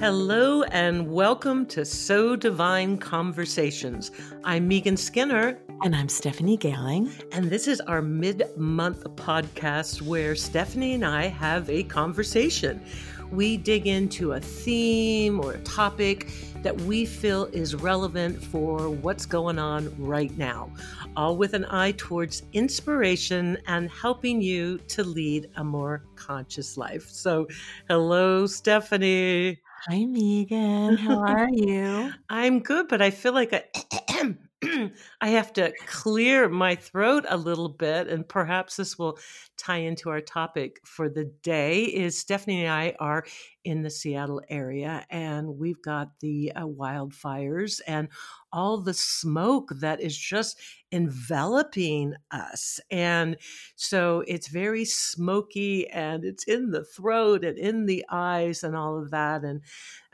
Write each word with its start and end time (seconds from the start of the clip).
Hello 0.00 0.62
and 0.62 1.12
welcome 1.12 1.66
to 1.66 1.84
So 1.84 2.34
Divine 2.34 2.96
Conversations. 2.96 4.10
I'm 4.44 4.66
Megan 4.66 4.96
Skinner. 4.96 5.58
And 5.82 5.94
I'm 5.94 6.08
Stephanie 6.08 6.56
Gailing. 6.56 7.10
And 7.32 7.50
this 7.50 7.68
is 7.68 7.82
our 7.82 8.00
mid 8.00 8.44
month 8.56 9.04
podcast 9.16 10.00
where 10.00 10.34
Stephanie 10.34 10.94
and 10.94 11.04
I 11.04 11.26
have 11.26 11.68
a 11.68 11.82
conversation. 11.82 12.82
We 13.30 13.58
dig 13.58 13.86
into 13.86 14.32
a 14.32 14.40
theme 14.40 15.38
or 15.38 15.52
a 15.52 15.58
topic 15.64 16.30
that 16.62 16.80
we 16.80 17.04
feel 17.04 17.44
is 17.52 17.74
relevant 17.74 18.42
for 18.42 18.88
what's 18.88 19.26
going 19.26 19.58
on 19.58 19.94
right 20.02 20.34
now, 20.38 20.72
all 21.14 21.36
with 21.36 21.52
an 21.52 21.66
eye 21.66 21.92
towards 21.98 22.42
inspiration 22.54 23.58
and 23.66 23.90
helping 23.90 24.40
you 24.40 24.78
to 24.88 25.04
lead 25.04 25.50
a 25.56 25.62
more 25.62 26.06
conscious 26.16 26.78
life. 26.78 27.06
So, 27.10 27.48
hello, 27.86 28.46
Stephanie. 28.46 29.60
Hi, 29.88 30.04
Megan. 30.04 30.98
How 30.98 31.20
are 31.26 31.48
you? 31.50 32.12
I'm 32.28 32.60
good, 32.60 32.88
but 32.88 33.00
I 33.00 33.10
feel 33.10 33.32
like 33.32 33.52
I. 33.54 34.34
I 35.22 35.28
have 35.28 35.54
to 35.54 35.72
clear 35.86 36.46
my 36.50 36.74
throat 36.74 37.24
a 37.26 37.36
little 37.38 37.70
bit, 37.70 38.08
and 38.08 38.28
perhaps 38.28 38.76
this 38.76 38.98
will 38.98 39.18
tie 39.56 39.78
into 39.78 40.10
our 40.10 40.20
topic 40.20 40.80
for 40.84 41.08
the 41.08 41.24
day. 41.42 41.84
Is 41.84 42.18
Stephanie 42.18 42.66
and 42.66 42.72
I 42.72 42.94
are 43.00 43.24
in 43.64 43.80
the 43.80 43.88
Seattle 43.88 44.42
area, 44.50 45.06
and 45.08 45.58
we've 45.58 45.80
got 45.80 46.10
the 46.20 46.52
uh, 46.54 46.66
wildfires 46.66 47.80
and 47.86 48.08
all 48.52 48.78
the 48.78 48.94
smoke 48.94 49.70
that 49.76 50.00
is 50.00 50.16
just 50.16 50.58
enveloping 50.92 52.14
us, 52.30 52.80
and 52.90 53.36
so 53.76 54.24
it's 54.26 54.48
very 54.48 54.84
smoky, 54.84 55.88
and 55.90 56.24
it's 56.24 56.44
in 56.44 56.70
the 56.70 56.84
throat 56.84 57.44
and 57.44 57.58
in 57.58 57.86
the 57.86 58.04
eyes 58.10 58.62
and 58.62 58.76
all 58.76 58.98
of 58.98 59.10
that, 59.10 59.44
and 59.44 59.60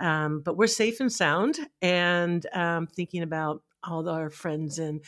um, 0.00 0.42
but 0.44 0.56
we're 0.56 0.66
safe 0.66 1.00
and 1.00 1.12
sound, 1.12 1.58
and 1.80 2.46
um, 2.54 2.86
thinking 2.86 3.22
about 3.22 3.62
all 3.84 4.08
our 4.08 4.30
friends 4.30 4.78
in 4.78 5.00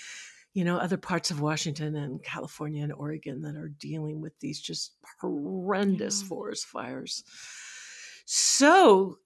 you 0.54 0.64
know 0.64 0.76
other 0.76 0.96
parts 0.96 1.30
of 1.30 1.40
washington 1.40 1.94
and 1.96 2.22
california 2.22 2.82
and 2.82 2.92
oregon 2.92 3.42
that 3.42 3.56
are 3.56 3.68
dealing 3.68 4.20
with 4.20 4.38
these 4.40 4.60
just 4.60 4.92
horrendous 5.20 6.22
yeah. 6.22 6.28
forest 6.28 6.66
fires 6.66 7.22
so 8.24 9.18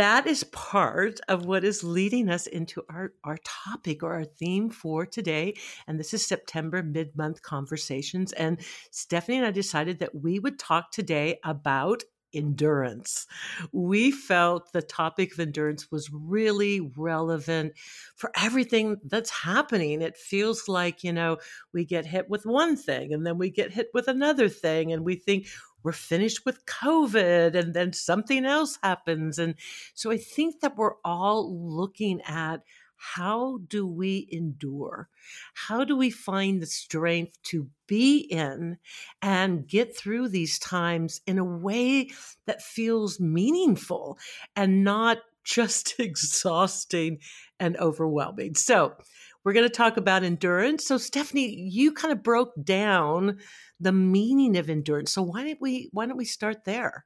that 0.00 0.26
is 0.26 0.44
part 0.44 1.20
of 1.28 1.44
what 1.44 1.62
is 1.62 1.84
leading 1.84 2.30
us 2.30 2.46
into 2.46 2.82
our, 2.88 3.12
our 3.22 3.36
topic 3.44 4.02
or 4.02 4.14
our 4.14 4.24
theme 4.24 4.70
for 4.70 5.04
today. 5.04 5.54
And 5.86 6.00
this 6.00 6.14
is 6.14 6.26
September 6.26 6.82
mid 6.82 7.14
month 7.18 7.42
conversations. 7.42 8.32
And 8.32 8.60
Stephanie 8.90 9.36
and 9.36 9.46
I 9.46 9.50
decided 9.50 9.98
that 9.98 10.14
we 10.14 10.38
would 10.38 10.58
talk 10.58 10.90
today 10.90 11.38
about 11.44 12.02
endurance. 12.32 13.26
We 13.72 14.10
felt 14.10 14.72
the 14.72 14.82
topic 14.82 15.32
of 15.32 15.40
endurance 15.40 15.90
was 15.90 16.10
really 16.12 16.80
relevant 16.96 17.72
for 18.16 18.30
everything 18.36 18.96
that's 19.04 19.30
happening. 19.30 20.00
It 20.00 20.16
feels 20.16 20.68
like, 20.68 21.02
you 21.02 21.12
know, 21.12 21.38
we 21.74 21.84
get 21.84 22.06
hit 22.06 22.30
with 22.30 22.46
one 22.46 22.76
thing 22.76 23.12
and 23.12 23.26
then 23.26 23.36
we 23.36 23.50
get 23.50 23.72
hit 23.72 23.88
with 23.92 24.08
another 24.08 24.48
thing 24.48 24.92
and 24.92 25.04
we 25.04 25.16
think 25.16 25.46
we're 25.82 25.92
finished 25.92 26.44
with 26.44 26.66
COVID 26.66 27.54
and 27.54 27.74
then 27.74 27.92
something 27.92 28.44
else 28.44 28.78
happens. 28.82 29.38
And 29.38 29.54
so 29.94 30.10
I 30.10 30.18
think 30.18 30.60
that 30.60 30.76
we're 30.76 30.96
all 31.04 31.52
looking 31.54 32.20
at 32.22 32.62
how 33.00 33.60
do 33.66 33.86
we 33.86 34.28
endure? 34.30 35.08
How 35.54 35.84
do 35.84 35.96
we 35.96 36.10
find 36.10 36.60
the 36.60 36.66
strength 36.66 37.42
to 37.44 37.66
be 37.86 38.18
in 38.18 38.76
and 39.22 39.66
get 39.66 39.96
through 39.96 40.28
these 40.28 40.58
times 40.58 41.22
in 41.26 41.38
a 41.38 41.44
way 41.44 42.10
that 42.44 42.60
feels 42.60 43.18
meaningful 43.18 44.18
and 44.54 44.84
not 44.84 45.18
just 45.44 45.94
exhausting 45.98 47.20
and 47.58 47.74
overwhelming? 47.78 48.54
So, 48.54 48.92
we're 49.44 49.52
going 49.52 49.68
to 49.68 49.74
talk 49.74 49.96
about 49.96 50.22
endurance. 50.22 50.86
So, 50.86 50.98
Stephanie, 50.98 51.54
you 51.54 51.92
kind 51.92 52.12
of 52.12 52.22
broke 52.22 52.52
down 52.62 53.38
the 53.78 53.92
meaning 53.92 54.56
of 54.56 54.68
endurance. 54.68 55.12
So, 55.12 55.22
why 55.22 55.44
don't 55.44 55.60
we 55.60 55.88
why 55.92 56.06
don't 56.06 56.16
we 56.16 56.24
start 56.24 56.64
there? 56.64 57.04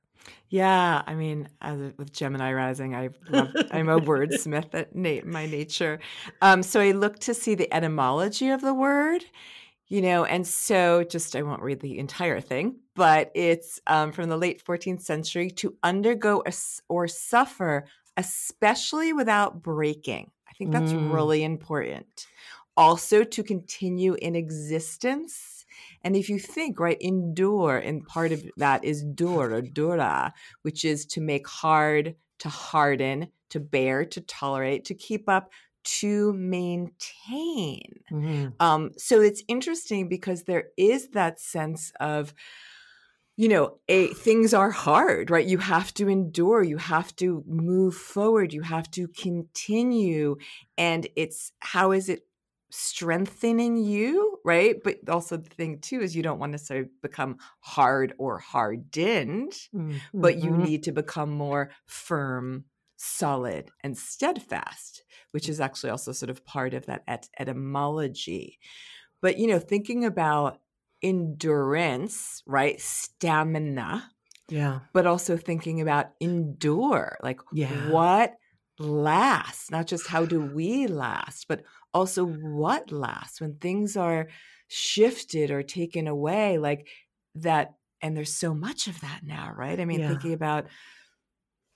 Yeah, 0.48 1.02
I 1.06 1.14
mean, 1.14 1.48
as 1.60 1.92
with 1.98 2.12
Gemini 2.12 2.52
rising, 2.52 2.94
I 2.94 3.10
love, 3.28 3.50
I'm 3.70 3.88
a 3.88 4.00
wordsmith 4.00 4.74
at 4.74 4.94
na- 4.94 5.20
my 5.24 5.46
nature. 5.46 5.98
Um, 6.40 6.62
so 6.62 6.80
I 6.80 6.92
looked 6.92 7.22
to 7.22 7.34
see 7.34 7.54
the 7.54 7.72
etymology 7.74 8.50
of 8.50 8.60
the 8.60 8.74
word, 8.74 9.24
you 9.88 10.00
know, 10.00 10.24
and 10.24 10.46
so 10.46 11.04
just 11.04 11.34
I 11.34 11.42
won't 11.42 11.62
read 11.62 11.80
the 11.80 11.98
entire 11.98 12.40
thing, 12.40 12.76
but 12.94 13.30
it's 13.34 13.80
um, 13.86 14.12
from 14.12 14.28
the 14.28 14.36
late 14.36 14.64
14th 14.64 15.02
century 15.02 15.50
to 15.52 15.76
undergo 15.82 16.42
a, 16.46 16.52
or 16.88 17.08
suffer, 17.08 17.86
especially 18.16 19.12
without 19.12 19.62
breaking. 19.62 20.30
I 20.54 20.56
think 20.56 20.72
that's 20.72 20.92
mm. 20.92 21.12
really 21.12 21.42
important. 21.42 22.26
Also, 22.76 23.24
to 23.24 23.42
continue 23.42 24.14
in 24.14 24.34
existence 24.36 25.54
and 26.02 26.16
if 26.16 26.28
you 26.28 26.38
think, 26.38 26.78
right, 26.78 27.00
endure, 27.00 27.78
and 27.78 28.06
part 28.06 28.32
of 28.32 28.44
that 28.58 28.84
is 28.84 29.02
dur 29.02 29.54
or 29.54 29.62
dura, 29.62 30.34
which 30.62 30.84
is 30.84 31.06
to 31.06 31.20
make 31.20 31.48
hard, 31.48 32.14
to 32.40 32.48
harden, 32.48 33.28
to 33.50 33.60
bear, 33.60 34.04
to 34.04 34.20
tolerate, 34.20 34.84
to 34.86 34.94
keep 34.94 35.28
up, 35.28 35.50
to 35.84 36.32
maintain. 36.34 38.00
Mm-hmm. 38.10 38.48
Um, 38.60 38.90
so 38.96 39.20
it's 39.20 39.42
interesting 39.48 40.08
because 40.08 40.42
there 40.42 40.68
is 40.76 41.08
that 41.08 41.40
sense 41.40 41.92
of, 42.00 42.34
you 43.36 43.48
know, 43.48 43.78
a, 43.88 44.08
things 44.08 44.54
are 44.54 44.70
hard, 44.70 45.30
right? 45.30 45.46
You 45.46 45.58
have 45.58 45.92
to 45.94 46.08
endure, 46.08 46.62
you 46.62 46.76
have 46.76 47.14
to 47.16 47.42
move 47.46 47.94
forward, 47.96 48.52
you 48.52 48.62
have 48.62 48.90
to 48.92 49.08
continue. 49.08 50.36
And 50.78 51.06
it's 51.16 51.52
how 51.58 51.92
is 51.92 52.08
it 52.08 52.26
strengthening 52.70 53.76
you, 53.76 54.38
right? 54.44 54.76
But 54.82 55.08
also 55.08 55.36
the 55.36 55.48
thing 55.48 55.80
too 55.80 56.00
is 56.00 56.14
you 56.14 56.22
don't 56.22 56.38
want 56.38 56.52
to 56.52 56.58
sort 56.58 56.80
of 56.80 56.88
become 57.02 57.38
hard 57.60 58.14
or 58.18 58.38
hardened, 58.38 59.52
mm-hmm. 59.74 59.96
but 60.12 60.38
you 60.38 60.50
mm-hmm. 60.50 60.64
need 60.64 60.82
to 60.84 60.92
become 60.92 61.30
more 61.30 61.70
firm, 61.86 62.64
solid, 62.96 63.70
and 63.82 63.98
steadfast, 63.98 65.02
which 65.32 65.48
is 65.48 65.60
actually 65.60 65.90
also 65.90 66.12
sort 66.12 66.30
of 66.30 66.44
part 66.44 66.72
of 66.72 66.86
that 66.86 67.02
et- 67.08 67.28
etymology. 67.38 68.58
But 69.20 69.38
you 69.38 69.46
know, 69.46 69.58
thinking 69.58 70.04
about 70.04 70.60
endurance, 71.04 72.42
right? 72.46 72.80
Stamina. 72.80 74.10
Yeah. 74.48 74.80
But 74.92 75.06
also 75.06 75.36
thinking 75.36 75.80
about 75.80 76.10
endure, 76.20 77.16
like 77.22 77.40
yeah. 77.52 77.90
what 77.90 78.34
lasts, 78.78 79.70
not 79.70 79.86
just 79.86 80.08
how 80.08 80.24
do 80.24 80.40
we 80.40 80.86
last, 80.86 81.46
but 81.48 81.62
also 81.92 82.24
what 82.26 82.90
lasts 82.90 83.40
when 83.40 83.54
things 83.56 83.96
are 83.96 84.28
shifted 84.68 85.50
or 85.50 85.62
taken 85.62 86.08
away 86.08 86.58
like 86.58 86.88
that 87.34 87.74
and 88.02 88.16
there's 88.16 88.34
so 88.34 88.54
much 88.54 88.88
of 88.88 89.00
that 89.02 89.20
now 89.22 89.52
right 89.54 89.78
i 89.78 89.84
mean 89.84 90.00
yeah. 90.00 90.08
thinking 90.08 90.32
about 90.32 90.66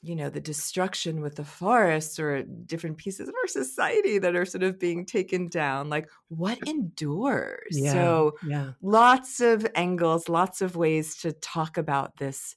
you 0.03 0.15
know 0.15 0.31
the 0.31 0.41
destruction 0.41 1.21
with 1.21 1.37
the 1.37 1.45
forests 1.45 2.19
or 2.19 2.43
different 2.43 2.99
pieces 2.99 3.29
of 3.29 3.35
our 3.43 3.49
society 3.49 4.19
that 4.19 4.37
are 4.37 4.45
sort 4.45 4.63
of 4.63 4.79
being 4.79 5.05
taken 5.05 5.49
down 5.49 5.89
like 5.89 6.09
what 6.29 6.59
endures 6.67 7.73
yeah, 7.73 7.93
so 7.93 8.33
yeah. 8.47 8.73
lots 8.81 9.41
of 9.41 9.67
angles 9.75 10.29
lots 10.29 10.63
of 10.63 10.77
ways 10.77 11.17
to 11.17 11.33
talk 11.33 11.77
about 11.77 12.17
this 12.19 12.55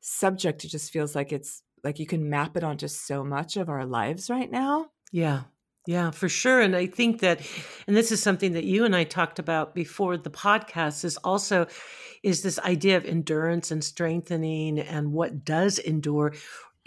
subject 0.00 0.64
it 0.64 0.68
just 0.68 0.92
feels 0.92 1.14
like 1.14 1.32
it's 1.32 1.62
like 1.82 1.98
you 1.98 2.06
can 2.06 2.30
map 2.30 2.56
it 2.56 2.64
onto 2.64 2.86
so 2.86 3.24
much 3.24 3.56
of 3.56 3.68
our 3.68 3.84
lives 3.84 4.30
right 4.30 4.50
now 4.50 4.86
yeah 5.10 5.42
yeah, 5.88 6.10
for 6.10 6.28
sure. 6.28 6.60
And 6.60 6.76
I 6.76 6.84
think 6.84 7.20
that, 7.20 7.40
and 7.86 7.96
this 7.96 8.12
is 8.12 8.22
something 8.22 8.52
that 8.52 8.64
you 8.64 8.84
and 8.84 8.94
I 8.94 9.04
talked 9.04 9.38
about 9.38 9.74
before 9.74 10.18
the 10.18 10.28
podcast, 10.28 11.02
is 11.02 11.16
also 11.16 11.66
is 12.22 12.42
this 12.42 12.58
idea 12.58 12.98
of 12.98 13.06
endurance 13.06 13.70
and 13.70 13.82
strengthening 13.82 14.78
and 14.78 15.14
what 15.14 15.46
does 15.46 15.78
endure 15.78 16.34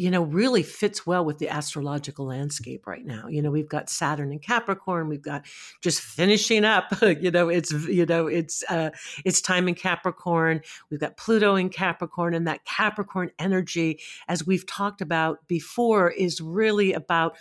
you 0.01 0.09
know 0.09 0.23
really 0.23 0.63
fits 0.63 1.05
well 1.05 1.23
with 1.23 1.37
the 1.37 1.47
astrological 1.47 2.25
landscape 2.25 2.87
right 2.87 3.05
now. 3.05 3.27
You 3.27 3.43
know 3.43 3.51
we've 3.51 3.69
got 3.69 3.87
saturn 3.87 4.31
in 4.31 4.39
capricorn 4.39 5.07
we've 5.07 5.21
got 5.21 5.45
just 5.81 6.01
finishing 6.01 6.65
up 6.65 6.91
you 7.01 7.29
know 7.29 7.49
it's 7.49 7.71
you 7.71 8.07
know 8.07 8.25
it's 8.25 8.63
uh 8.67 8.89
it's 9.23 9.41
time 9.41 9.67
in 9.67 9.75
capricorn. 9.75 10.61
We've 10.89 10.99
got 10.99 11.17
pluto 11.17 11.55
in 11.55 11.69
capricorn 11.69 12.33
and 12.33 12.47
that 12.47 12.65
capricorn 12.65 13.29
energy 13.37 13.99
as 14.27 14.45
we've 14.45 14.65
talked 14.65 15.01
about 15.01 15.47
before 15.47 16.09
is 16.09 16.41
really 16.41 16.93
about 16.93 17.37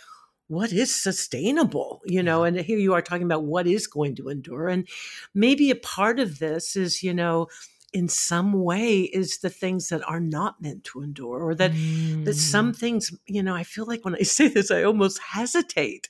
what 0.47 0.73
is 0.73 0.93
sustainable 0.93 2.01
you 2.05 2.21
know 2.21 2.43
and 2.43 2.59
here 2.59 2.77
you 2.77 2.93
are 2.93 3.01
talking 3.01 3.23
about 3.23 3.43
what 3.43 3.65
is 3.65 3.87
going 3.87 4.15
to 4.17 4.29
endure. 4.29 4.67
And 4.67 4.87
maybe 5.33 5.71
a 5.71 5.75
part 5.75 6.19
of 6.19 6.37
this 6.37 6.75
is 6.75 7.01
you 7.01 7.13
know 7.13 7.47
in 7.93 8.07
some 8.07 8.53
way 8.53 9.01
is 9.01 9.39
the 9.39 9.49
things 9.49 9.89
that 9.89 10.07
are 10.07 10.19
not 10.19 10.61
meant 10.61 10.83
to 10.83 11.01
endure 11.01 11.39
or 11.39 11.53
that 11.53 11.71
mm. 11.71 12.23
that 12.25 12.35
some 12.35 12.73
things 12.73 13.11
you 13.25 13.43
know 13.43 13.53
i 13.53 13.63
feel 13.63 13.85
like 13.85 14.03
when 14.05 14.15
i 14.15 14.21
say 14.23 14.47
this 14.47 14.71
i 14.71 14.83
almost 14.83 15.19
hesitate 15.19 16.07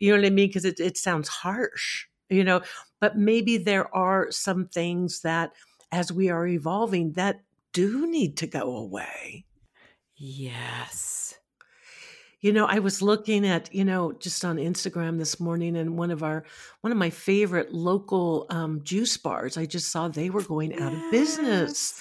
you 0.00 0.12
know 0.12 0.18
what 0.18 0.26
i 0.26 0.30
mean? 0.30 0.48
Because 0.48 0.64
it, 0.64 0.80
it 0.80 0.96
sounds 0.96 1.28
harsh 1.28 2.06
you 2.30 2.44
know? 2.44 2.62
But 3.00 3.18
maybe 3.18 3.58
there 3.58 3.94
are 3.94 4.30
some 4.30 4.66
things 4.66 5.20
that 5.20 5.52
as 5.92 6.10
we 6.10 6.30
are 6.30 6.46
evolving 6.46 7.12
that 7.12 7.40
do 7.72 8.10
need 8.10 8.36
to 8.38 8.46
go 8.46 8.76
away. 8.76 9.44
Yes 10.16 11.38
You 12.44 12.52
know, 12.52 12.66
I 12.66 12.78
was 12.78 13.00
looking 13.00 13.46
at, 13.46 13.74
you 13.74 13.86
know, 13.86 14.12
just 14.12 14.44
on 14.44 14.58
Instagram 14.58 15.16
this 15.16 15.40
morning 15.40 15.78
and 15.78 15.96
one 15.96 16.10
of 16.10 16.22
our 16.22 16.44
one 16.82 16.92
of 16.92 16.98
my 16.98 17.08
favorite 17.08 17.72
local 17.72 18.44
um, 18.50 18.82
juice 18.84 19.16
bars, 19.16 19.56
I 19.56 19.64
just 19.64 19.90
saw 19.90 20.08
they 20.08 20.28
were 20.28 20.42
going 20.42 20.78
out 20.78 20.92
of 20.92 21.10
business. 21.10 21.98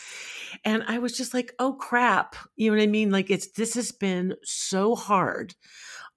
And 0.65 0.83
I 0.85 0.99
was 0.99 1.15
just 1.15 1.33
like, 1.33 1.53
oh 1.59 1.71
crap. 1.71 2.35
You 2.57 2.69
know 2.69 2.77
what 2.77 2.83
I 2.83 2.87
mean? 2.87 3.09
Like 3.09 3.31
it's 3.31 3.51
this 3.51 3.75
has 3.75 3.93
been 3.93 4.35
so 4.43 4.95
hard 4.95 5.55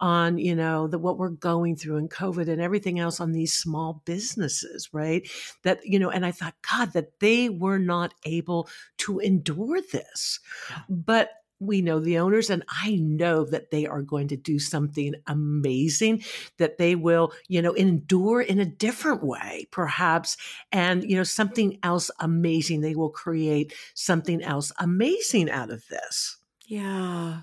on 0.01 0.39
you 0.39 0.57
know 0.57 0.89
the 0.89 0.99
what 0.99 1.17
we're 1.17 1.31
going 1.31 1.75
through 1.75 1.97
in 1.97 2.07
covid 2.07 2.49
and 2.49 2.61
everything 2.61 2.99
else 2.99 3.19
on 3.19 3.33
these 3.33 3.55
small 3.55 4.03
businesses 4.05 4.91
right 4.93 5.27
that 5.63 5.81
you 5.87 5.99
know 5.99 6.11
and 6.11 6.27
i 6.27 6.31
thought 6.31 6.53
god 6.71 6.93
that 6.93 7.19
they 7.19 7.49
were 7.49 7.79
not 7.79 8.13
able 8.27 8.69
to 8.99 9.19
endure 9.21 9.81
this 9.93 10.39
yeah. 10.69 10.83
but 10.91 11.31
we 11.59 11.81
know 11.81 12.01
the 12.01 12.19
owners 12.19 12.51
and 12.51 12.63
i 12.69 12.97
know 12.97 13.45
that 13.45 13.71
they 13.71 13.87
are 13.87 14.03
going 14.03 14.29
to 14.29 14.37
do 14.37 14.59
something 14.59 15.15
amazing 15.27 16.23
that 16.59 16.79
they 16.79 16.95
will 16.95 17.33
you 17.49 17.63
know 17.63 17.73
endure 17.75 18.41
in 18.41 18.59
a 18.59 18.67
different 18.67 19.23
way 19.23 19.67
perhaps 19.71 20.37
and 20.73 21.05
you 21.05 21.17
know 21.17 21.23
something 21.23 21.79
else 21.83 22.11
amazing. 22.21 22.81
They 22.81 22.95
will 22.95 23.11
create 23.11 23.75
something 23.95 24.43
else 24.43 24.73
amazing 24.79 25.51
out 25.51 25.71
of 25.71 25.87
this. 25.89 26.39
Yeah. 26.67 27.41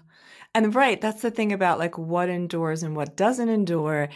And 0.53 0.75
right 0.75 0.99
that's 0.99 1.21
the 1.21 1.31
thing 1.31 1.51
about 1.51 1.79
like 1.79 1.97
what 1.97 2.29
endures 2.29 2.83
and 2.83 2.95
what 2.95 3.15
doesn't 3.15 3.49
endure 3.49 4.09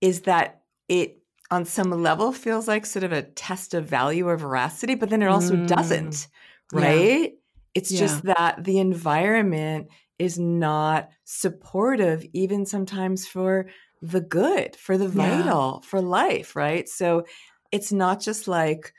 is 0.00 0.22
that 0.22 0.62
it 0.88 1.18
on 1.50 1.64
some 1.64 1.90
level 1.90 2.32
feels 2.32 2.66
like 2.66 2.86
sort 2.86 3.04
of 3.04 3.12
a 3.12 3.22
test 3.22 3.74
of 3.74 3.84
value 3.84 4.26
or 4.26 4.36
veracity 4.36 4.94
but 4.94 5.10
then 5.10 5.20
it 5.20 5.26
also 5.26 5.54
mm. 5.54 5.66
doesn't 5.66 6.26
right? 6.72 7.32
yeah 7.32 7.43
it's 7.74 7.90
yeah. 7.90 8.00
just 8.00 8.22
that 8.24 8.64
the 8.64 8.78
environment 8.78 9.88
is 10.18 10.38
not 10.38 11.08
supportive, 11.24 12.24
even 12.32 12.66
sometimes 12.66 13.26
for 13.26 13.66
the 14.00 14.20
good, 14.20 14.76
for 14.76 14.96
the 14.96 15.08
vital, 15.08 15.80
yeah. 15.82 15.88
for 15.88 16.00
life, 16.00 16.54
right? 16.54 16.88
So 16.88 17.24
it's 17.72 17.92
not 17.92 18.20
just 18.20 18.46
like, 18.46 18.92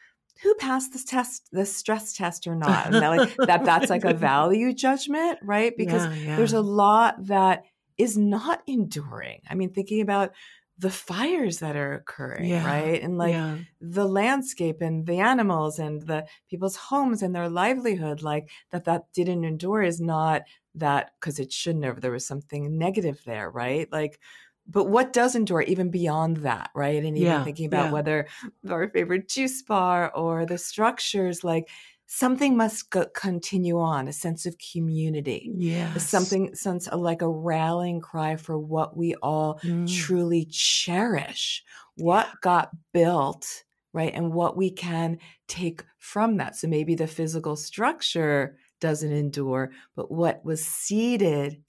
who 0.44 0.54
passed 0.56 0.92
this 0.92 1.06
test, 1.06 1.48
this 1.51 1.75
stress 1.75 2.13
test 2.13 2.45
or 2.45 2.56
not? 2.56 2.88
And 2.88 2.95
that, 2.95 3.10
like, 3.10 3.36
that 3.38 3.63
that's 3.63 3.89
like 3.89 4.04
a 4.04 4.13
value 4.31 4.74
judgment, 4.74 5.39
right? 5.42 5.74
Because 5.77 6.06
yeah, 6.18 6.36
there's 6.36 6.54
a 6.54 6.62
lot 6.62 7.27
that 7.27 7.63
is 7.98 8.18
not 8.18 8.62
enduring. 8.68 9.42
I 9.50 9.56
mean, 9.56 9.72
thinking 9.72 10.01
about 10.01 10.33
the 10.77 10.89
fires 10.89 11.60
that 11.60 11.75
are 11.75 11.94
occurring, 11.94 12.45
yeah. 12.50 12.66
right? 12.66 13.01
And 13.01 13.18
like 13.18 13.33
yeah. 13.33 13.57
the 13.80 14.06
landscape 14.06 14.81
and 14.81 15.06
the 15.06 15.19
animals 15.19 15.80
and 15.80 16.01
the 16.01 16.25
people's 16.50 16.75
homes 16.75 17.22
and 17.22 17.33
their 17.33 17.50
livelihood, 17.50 18.22
like 18.22 18.50
that 18.72 18.86
that 18.86 19.06
didn't 19.13 19.45
endure 19.45 19.83
is 19.83 20.01
not 20.01 20.44
that 20.75 21.12
because 21.19 21.39
it 21.39 21.54
shouldn't 21.54 21.86
have. 21.86 22.01
There 22.01 22.12
was 22.12 22.27
something 22.27 22.77
negative 22.77 23.22
there, 23.25 23.50
right? 23.50 23.89
Like, 23.89 24.19
but 24.68 24.86
what 24.86 25.13
does 25.13 25.36
endure 25.36 25.62
even 25.62 25.92
beyond 25.92 26.38
that, 26.38 26.72
right? 26.75 26.98
And 26.98 27.16
even 27.16 27.22
yeah. 27.22 27.44
thinking 27.44 27.68
about 27.68 27.94
whether 27.94 28.27
our 28.69 28.89
favorite 28.89 29.30
juice 29.30 29.62
bar 29.62 30.12
or 30.13 30.45
the 30.45 30.57
structures, 30.57 31.44
like 31.44 31.69
something 32.07 32.56
must 32.56 32.90
go, 32.90 33.06
continue 33.16 33.80
on 33.80 34.07
a 34.07 34.13
sense 34.13 34.46
of 34.46 34.56
community 34.72 35.52
yeah 35.57 35.94
something 35.98 36.54
sense 36.56 36.88
of 36.88 37.00
like 37.00 37.22
a 37.22 37.30
rallying 37.30 38.00
cry 38.00 38.36
for 38.36 38.57
what 38.57 38.96
we 38.96 39.16
all 39.16 39.60
mm. 39.63 39.92
truly 39.92 40.46
cherish 40.46 41.63
what 41.96 42.28
yeah. 42.28 42.34
got 42.42 42.69
built 42.94 43.63
right 43.94 44.13
and 44.13 44.34
what 44.34 44.56
we 44.56 44.69
can 44.69 45.18
take 45.48 45.84
from 45.98 46.38
that 46.38 46.56
so 46.56 46.68
maybe 46.68 46.96
the 46.96 47.07
physical 47.07 47.56
structure 47.56 48.58
doesn't 48.80 49.12
endure 49.12 49.72
but 49.96 50.12
what 50.12 50.44
was 50.46 50.63
seeded 50.63 51.62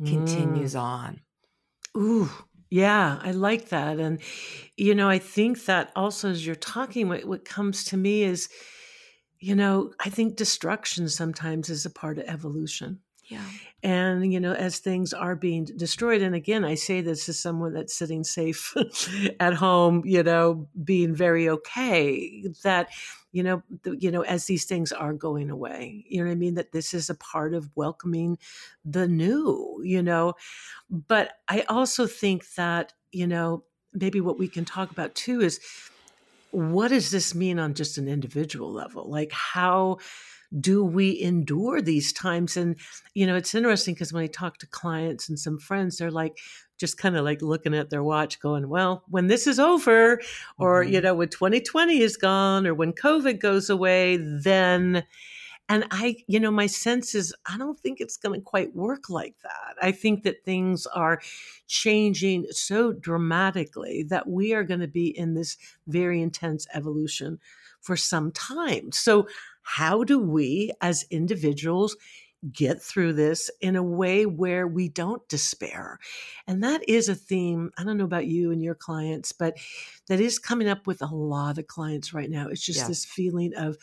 mm. 0.00 0.08
continues 0.08 0.74
on 0.74 1.20
ooh 1.96 2.30
yeah, 2.68 3.20
I 3.22 3.30
like 3.30 3.68
that. 3.68 4.00
And, 4.00 4.20
you 4.76 4.94
know, 4.96 5.08
I 5.08 5.18
think 5.18 5.66
that 5.66 5.92
also 5.94 6.30
as 6.30 6.44
you're 6.44 6.56
talking, 6.56 7.08
what, 7.08 7.24
what 7.24 7.44
comes 7.44 7.84
to 7.84 7.96
me 7.96 8.24
is 8.24 8.48
you 9.46 9.54
know, 9.54 9.92
I 10.00 10.10
think 10.10 10.34
destruction 10.34 11.08
sometimes 11.08 11.70
is 11.70 11.86
a 11.86 11.90
part 11.90 12.18
of 12.18 12.24
evolution. 12.26 12.98
Yeah. 13.28 13.44
And, 13.80 14.32
you 14.32 14.40
know, 14.40 14.54
as 14.54 14.80
things 14.80 15.12
are 15.12 15.36
being 15.36 15.66
destroyed, 15.66 16.20
and 16.20 16.34
again, 16.34 16.64
I 16.64 16.74
say 16.74 17.00
this 17.00 17.28
as 17.28 17.38
someone 17.38 17.72
that's 17.72 17.94
sitting 17.94 18.24
safe 18.24 18.74
at 19.40 19.54
home, 19.54 20.02
you 20.04 20.24
know, 20.24 20.66
being 20.82 21.14
very 21.14 21.48
okay, 21.48 22.42
that, 22.64 22.88
you 23.30 23.44
know, 23.44 23.62
the, 23.84 23.96
you 23.96 24.10
know, 24.10 24.22
as 24.22 24.46
these 24.46 24.64
things 24.64 24.90
are 24.90 25.12
going 25.12 25.48
away, 25.48 26.04
you 26.08 26.18
know 26.18 26.26
what 26.26 26.32
I 26.32 26.36
mean? 26.36 26.54
That 26.54 26.72
this 26.72 26.92
is 26.92 27.08
a 27.08 27.14
part 27.14 27.54
of 27.54 27.70
welcoming 27.76 28.38
the 28.84 29.06
new, 29.06 29.80
you 29.84 30.02
know. 30.02 30.34
But 30.90 31.34
I 31.46 31.60
also 31.68 32.08
think 32.08 32.52
that, 32.56 32.94
you 33.12 33.28
know, 33.28 33.62
maybe 33.92 34.20
what 34.20 34.40
we 34.40 34.48
can 34.48 34.64
talk 34.64 34.90
about 34.90 35.14
too 35.14 35.40
is 35.40 35.60
what 36.56 36.88
does 36.88 37.10
this 37.10 37.34
mean 37.34 37.58
on 37.58 37.74
just 37.74 37.98
an 37.98 38.08
individual 38.08 38.72
level? 38.72 39.10
Like, 39.10 39.30
how 39.30 39.98
do 40.58 40.82
we 40.82 41.20
endure 41.20 41.82
these 41.82 42.14
times? 42.14 42.56
And, 42.56 42.76
you 43.12 43.26
know, 43.26 43.36
it's 43.36 43.54
interesting 43.54 43.92
because 43.92 44.10
when 44.10 44.24
I 44.24 44.28
talk 44.28 44.56
to 44.58 44.66
clients 44.66 45.28
and 45.28 45.38
some 45.38 45.58
friends, 45.58 45.98
they're 45.98 46.10
like, 46.10 46.38
just 46.78 46.96
kind 46.96 47.14
of 47.14 47.26
like 47.26 47.42
looking 47.42 47.74
at 47.74 47.90
their 47.90 48.02
watch 48.02 48.40
going, 48.40 48.70
well, 48.70 49.04
when 49.08 49.26
this 49.26 49.46
is 49.46 49.58
over, 49.58 50.18
or, 50.56 50.82
mm-hmm. 50.82 50.94
you 50.94 51.00
know, 51.02 51.14
when 51.14 51.28
2020 51.28 52.00
is 52.00 52.16
gone, 52.16 52.66
or 52.66 52.72
when 52.72 52.94
COVID 52.94 53.38
goes 53.38 53.68
away, 53.68 54.16
then 54.16 55.04
and 55.68 55.84
I, 55.90 56.16
you 56.28 56.38
know, 56.38 56.50
my 56.50 56.66
sense 56.66 57.14
is 57.14 57.34
I 57.46 57.58
don't 57.58 57.78
think 57.78 58.00
it's 58.00 58.16
going 58.16 58.38
to 58.38 58.44
quite 58.44 58.74
work 58.76 59.10
like 59.10 59.34
that. 59.42 59.74
I 59.82 59.90
think 59.90 60.22
that 60.22 60.44
things 60.44 60.86
are 60.86 61.20
changing 61.66 62.46
so 62.50 62.92
dramatically 62.92 64.04
that 64.04 64.28
we 64.28 64.54
are 64.54 64.62
going 64.62 64.80
to 64.80 64.88
be 64.88 65.06
in 65.06 65.34
this 65.34 65.56
very 65.86 66.22
intense 66.22 66.66
evolution 66.72 67.40
for 67.80 67.96
some 67.96 68.30
time. 68.32 68.92
So, 68.92 69.26
how 69.62 70.04
do 70.04 70.20
we 70.20 70.70
as 70.80 71.04
individuals 71.10 71.96
get 72.52 72.80
through 72.80 73.12
this 73.14 73.50
in 73.60 73.74
a 73.74 73.82
way 73.82 74.24
where 74.24 74.68
we 74.68 74.88
don't 74.88 75.28
despair? 75.28 75.98
And 76.46 76.62
that 76.62 76.88
is 76.88 77.08
a 77.08 77.16
theme. 77.16 77.72
I 77.76 77.82
don't 77.82 77.96
know 77.96 78.04
about 78.04 78.28
you 78.28 78.52
and 78.52 78.62
your 78.62 78.76
clients, 78.76 79.32
but 79.32 79.56
that 80.06 80.20
is 80.20 80.38
coming 80.38 80.68
up 80.68 80.86
with 80.86 81.02
a 81.02 81.12
lot 81.12 81.58
of 81.58 81.66
clients 81.66 82.14
right 82.14 82.30
now. 82.30 82.46
It's 82.46 82.64
just 82.64 82.82
yeah. 82.82 82.88
this 82.88 83.04
feeling 83.04 83.52
of, 83.56 83.76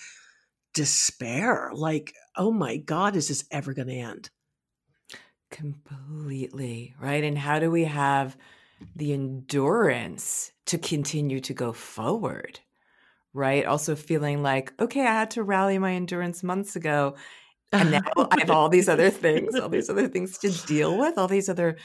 despair 0.74 1.72
like 1.74 2.14
oh 2.36 2.52
my 2.52 2.78
god 2.78 3.16
is 3.16 3.28
this 3.28 3.46
ever 3.52 3.74
going 3.74 3.88
to 3.88 3.94
end? 3.94 4.30
Completely 5.52 6.96
right? 7.00 7.24
And 7.24 7.38
how 7.38 7.60
do 7.60 7.70
we 7.70 7.86
have 7.86 8.36
the 8.96 9.14
endurance 9.14 10.52
to 10.66 10.78
continue 10.78 11.40
to 11.42 11.54
go 11.54 11.74
forward 11.74 12.60
right? 13.34 13.66
Also 13.66 13.96
feeling 13.96 14.44
like 14.44 14.74
okay 14.80 15.02
i 15.02 15.14
had 15.14 15.32
to 15.32 15.44
rally 15.44 15.78
my 15.78 15.94
endurance 15.94 16.44
months 16.44 16.76
ago 16.76 17.16
and 17.72 17.92
now 17.92 18.02
i 18.32 18.40
have 18.40 18.52
all 18.52 18.70
these 18.70 18.88
other 18.88 19.10
things 19.10 19.56
all 19.56 19.70
these 19.70 19.90
other 19.90 20.08
things 20.08 20.38
to 20.38 20.52
deal 20.68 20.98
with 20.98 21.18
all 21.18 21.28
these 21.28 21.50
other 21.50 21.78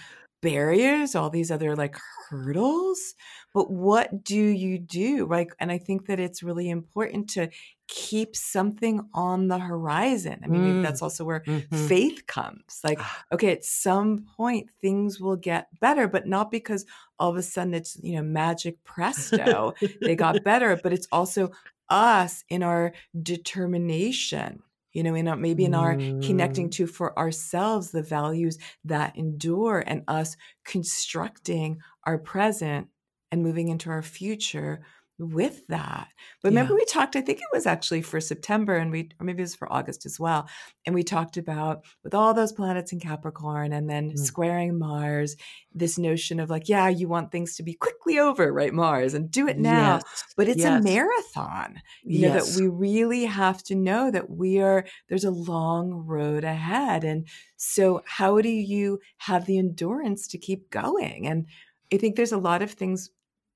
barriers 0.42 1.14
all 1.14 1.30
these 1.30 1.50
other 1.50 1.74
like 1.74 1.96
hurdles. 2.28 3.14
But 3.54 3.70
what 3.70 4.22
do 4.22 4.36
you 4.36 4.78
do? 4.78 5.24
Right 5.26 5.48
and 5.58 5.72
i 5.72 5.78
think 5.78 6.06
that 6.06 6.20
it's 6.20 6.42
really 6.42 6.68
important 6.68 7.30
to 7.30 7.48
keep 7.88 8.36
something 8.36 9.08
on 9.14 9.48
the 9.48 9.58
horizon. 9.58 10.40
I 10.44 10.46
mean, 10.46 10.62
mm. 10.62 10.82
that's 10.82 11.02
also 11.02 11.24
where 11.24 11.40
mm-hmm. 11.40 11.86
faith 11.88 12.26
comes. 12.26 12.80
Like, 12.84 12.98
ah. 13.00 13.24
okay, 13.32 13.50
at 13.50 13.64
some 13.64 14.26
point 14.36 14.68
things 14.80 15.18
will 15.18 15.36
get 15.36 15.68
better, 15.80 16.06
but 16.06 16.26
not 16.26 16.50
because 16.50 16.84
all 17.18 17.30
of 17.30 17.36
a 17.36 17.42
sudden 17.42 17.74
it's, 17.74 17.98
you 18.02 18.16
know, 18.16 18.22
magic 18.22 18.84
presto, 18.84 19.74
they 20.02 20.14
got 20.14 20.44
better, 20.44 20.78
but 20.82 20.92
it's 20.92 21.08
also 21.10 21.50
us 21.88 22.44
in 22.50 22.62
our 22.62 22.92
determination 23.20 24.62
you 24.92 25.02
know, 25.02 25.14
in 25.14 25.28
our, 25.28 25.36
maybe 25.36 25.64
in 25.64 25.74
our 25.74 25.94
mm. 25.94 26.26
connecting 26.26 26.70
to 26.70 26.86
for 26.86 27.16
ourselves 27.18 27.90
the 27.90 28.02
values 28.02 28.58
that 28.84 29.16
endure 29.16 29.84
and 29.86 30.02
us 30.08 30.36
constructing 30.64 31.78
our 32.04 32.18
present 32.18 32.88
and 33.30 33.42
moving 33.42 33.68
into 33.68 33.90
our 33.90 34.02
future 34.02 34.80
with 35.18 35.66
that. 35.66 36.08
But 36.42 36.50
remember, 36.50 36.74
yeah. 36.74 36.78
we 36.78 36.84
talked, 36.84 37.16
I 37.16 37.20
think 37.20 37.38
it 37.38 37.48
was 37.52 37.66
actually 37.66 38.02
for 38.02 38.20
September, 38.20 38.76
and 38.76 38.90
we, 38.90 39.10
or 39.18 39.24
maybe 39.24 39.40
it 39.40 39.44
was 39.44 39.54
for 39.54 39.70
August 39.72 40.06
as 40.06 40.20
well. 40.20 40.48
And 40.86 40.94
we 40.94 41.02
talked 41.02 41.36
about 41.36 41.84
with 42.04 42.14
all 42.14 42.34
those 42.34 42.52
planets 42.52 42.92
in 42.92 43.00
Capricorn 43.00 43.72
and 43.72 43.90
then 43.90 44.12
mm. 44.12 44.18
squaring 44.18 44.78
Mars, 44.78 45.36
this 45.72 45.98
notion 45.98 46.38
of 46.38 46.50
like, 46.50 46.68
yeah, 46.68 46.88
you 46.88 47.08
want 47.08 47.32
things 47.32 47.56
to 47.56 47.62
be 47.62 47.74
quickly 47.74 48.18
over, 48.18 48.52
right, 48.52 48.72
Mars, 48.72 49.14
and 49.14 49.30
do 49.30 49.48
it 49.48 49.58
now. 49.58 49.96
Yes. 49.96 50.24
But 50.36 50.48
it's 50.48 50.60
yes. 50.60 50.80
a 50.80 50.84
marathon, 50.84 51.80
you 52.04 52.20
yes. 52.20 52.34
know, 52.34 52.44
that 52.44 52.60
we 52.60 52.68
really 52.68 53.24
have 53.24 53.62
to 53.64 53.74
know 53.74 54.10
that 54.10 54.30
we 54.30 54.60
are, 54.60 54.84
there's 55.08 55.24
a 55.24 55.30
long 55.30 55.92
road 56.06 56.44
ahead. 56.44 57.02
And 57.02 57.26
so, 57.56 58.02
how 58.06 58.40
do 58.40 58.48
you 58.48 59.00
have 59.18 59.46
the 59.46 59.58
endurance 59.58 60.28
to 60.28 60.38
keep 60.38 60.70
going? 60.70 61.26
And 61.26 61.46
I 61.92 61.96
think 61.96 62.16
there's 62.16 62.32
a 62.32 62.38
lot 62.38 62.62
of 62.62 62.70
things 62.70 63.10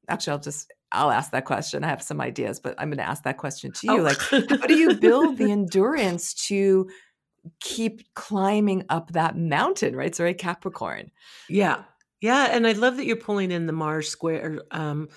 actually 0.09 0.33
i'll 0.33 0.39
just 0.39 0.73
I'll 0.93 1.11
ask 1.11 1.33
that 1.33 1.45
question. 1.45 1.85
I 1.85 1.89
have 1.89 2.03
some 2.03 2.21
ideas, 2.21 2.61
but 2.61 2.75
I'm 2.79 2.89
going 2.89 2.99
to 2.99 3.09
ask 3.09 3.25
that 3.25 3.39
question 3.39 3.73
to 3.73 3.87
you. 3.87 4.01
Oh. 4.01 4.03
Like, 4.03 4.21
how 4.21 4.67
do 4.67 4.79
you 4.79 4.95
build 4.95 5.39
the 5.39 5.51
endurance 5.51 6.35
to 6.49 6.89
keep 7.61 8.15
climbing 8.15 8.85
up 8.89 9.13
that 9.13 9.37
mountain, 9.37 9.97
right? 9.97 10.15
Sorry, 10.15 10.35
Capricorn. 10.35 11.11
Yeah. 11.49 11.83
Yeah. 12.21 12.49
And 12.53 12.67
I 12.67 12.73
love 12.73 12.97
that 12.99 13.07
you're 13.07 13.17
pulling 13.17 13.51
in 13.51 13.67
the 13.67 13.73
Mars 13.73 14.09
square, 14.09 14.63
um, 14.71 15.09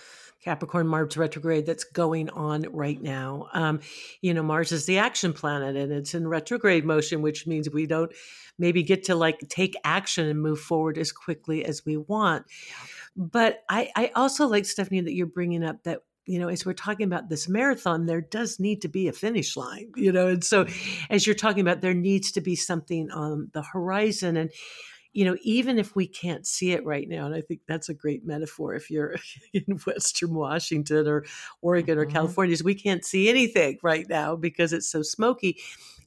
Capricorn 0.45 0.87
Mars 0.87 1.17
retrograde 1.17 1.65
that's 1.65 1.83
going 1.83 2.29
on 2.29 2.67
right 2.71 3.01
now. 3.01 3.47
Um, 3.51 3.79
you 4.21 4.31
know, 4.31 4.43
Mars 4.43 4.71
is 4.71 4.85
the 4.85 4.99
action 4.99 5.33
planet 5.33 5.75
and 5.75 5.91
it's 5.91 6.13
in 6.13 6.27
retrograde 6.27 6.85
motion, 6.85 7.23
which 7.23 7.47
means 7.47 7.67
we 7.67 7.87
don't 7.87 8.11
maybe 8.59 8.83
get 8.83 9.05
to 9.05 9.15
like 9.15 9.39
take 9.49 9.75
action 9.83 10.27
and 10.27 10.39
move 10.39 10.59
forward 10.59 10.99
as 10.99 11.11
quickly 11.11 11.65
as 11.65 11.83
we 11.83 11.97
want. 11.97 12.45
But 13.17 13.63
I, 13.67 13.89
I 13.95 14.11
also 14.15 14.45
like, 14.45 14.65
Stephanie, 14.65 15.01
that 15.01 15.13
you're 15.13 15.25
bringing 15.25 15.63
up 15.63 15.81
that 15.83 16.01
you 16.27 16.39
know, 16.39 16.47
as 16.47 16.65
we're 16.65 16.73
talking 16.73 17.05
about 17.05 17.29
this 17.29 17.47
marathon, 17.47 18.07
there 18.07 18.21
does 18.21 18.59
need 18.59 18.81
to 18.81 18.87
be 18.87 19.07
a 19.07 19.13
finish 19.13 19.55
line, 19.55 19.91
you 19.95 20.11
know. 20.11 20.27
And 20.27 20.43
so, 20.43 20.65
as 21.07 21.27
you're 21.27 21.35
talking 21.35 21.61
about, 21.61 21.81
there 21.81 21.93
needs 21.93 22.31
to 22.31 22.41
be 22.41 22.55
something 22.55 23.11
on 23.11 23.51
the 23.53 23.61
horizon. 23.61 24.35
And, 24.35 24.49
you 25.15 25.23
know, 25.23 25.37
even 25.43 25.79
if 25.79 25.95
we 25.95 26.05
can't 26.05 26.45
see 26.45 26.73
it 26.73 26.85
right 26.85 27.07
now, 27.07 27.25
and 27.25 27.33
I 27.33 27.39
think 27.39 27.61
that's 27.69 27.87
a 27.87 27.93
great 27.93 28.25
metaphor 28.25 28.75
if 28.75 28.91
you're 28.91 29.15
in 29.53 29.79
Western 29.87 30.33
Washington 30.33 31.07
or 31.07 31.23
Oregon 31.61 31.97
mm-hmm. 31.97 32.09
or 32.09 32.11
California, 32.11 32.51
is 32.51 32.65
we 32.65 32.75
can't 32.75 33.05
see 33.05 33.29
anything 33.29 33.79
right 33.81 34.05
now 34.09 34.35
because 34.35 34.73
it's 34.73 34.89
so 34.89 35.01
smoky. 35.01 35.57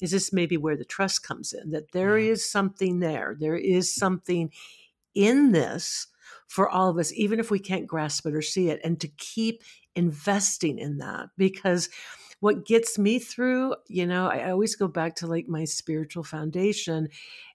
Is 0.03 0.11
this 0.11 0.31
maybe 0.31 0.59
where 0.59 0.77
the 0.77 0.85
trust 0.85 1.27
comes 1.27 1.55
in 1.55 1.71
that 1.71 1.93
there 1.93 2.19
is 2.19 2.49
something 2.49 3.01
there? 3.01 3.35
There 3.41 3.57
is 3.57 3.95
something 3.95 4.53
in 5.15 5.53
this 5.53 6.09
for 6.47 6.69
all 6.69 6.91
of 6.91 6.99
us, 6.99 7.11
even 7.15 7.41
if 7.41 7.51
we 7.51 7.59
can't 7.59 7.87
grasp 7.87 8.27
it 8.27 8.35
or 8.35 8.43
see 8.43 8.69
it, 8.69 8.79
and 8.85 9.01
to 9.01 9.09
keep 9.09 9.63
investing 9.97 10.79
in 10.79 10.99
that 10.99 11.31
because 11.39 11.89
what 12.41 12.67
gets 12.67 12.99
me 12.99 13.19
through, 13.19 13.75
you 13.89 14.07
know, 14.07 14.29
I 14.29 14.51
always 14.51 14.77
go 14.77 14.87
back 14.87 15.17
to 15.17 15.27
like 15.27 15.49
my 15.49 15.65
spiritual 15.65 16.23
foundation 16.23 17.09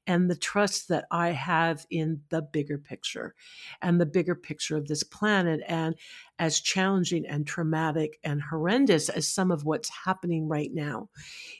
and 0.07 0.29
the 0.29 0.35
trust 0.35 0.89
that 0.89 1.05
I 1.11 1.29
have 1.29 1.85
in 1.89 2.21
the 2.29 2.41
bigger 2.41 2.77
picture 2.77 3.35
and 3.81 3.99
the 3.99 4.05
bigger 4.05 4.35
picture 4.35 4.77
of 4.77 4.87
this 4.87 5.03
planet. 5.03 5.61
And 5.67 5.95
as 6.39 6.59
challenging 6.59 7.25
and 7.25 7.47
traumatic 7.47 8.19
and 8.23 8.41
horrendous 8.41 9.09
as 9.09 9.27
some 9.27 9.51
of 9.51 9.65
what's 9.65 9.89
happening 10.05 10.47
right 10.47 10.71
now, 10.73 11.09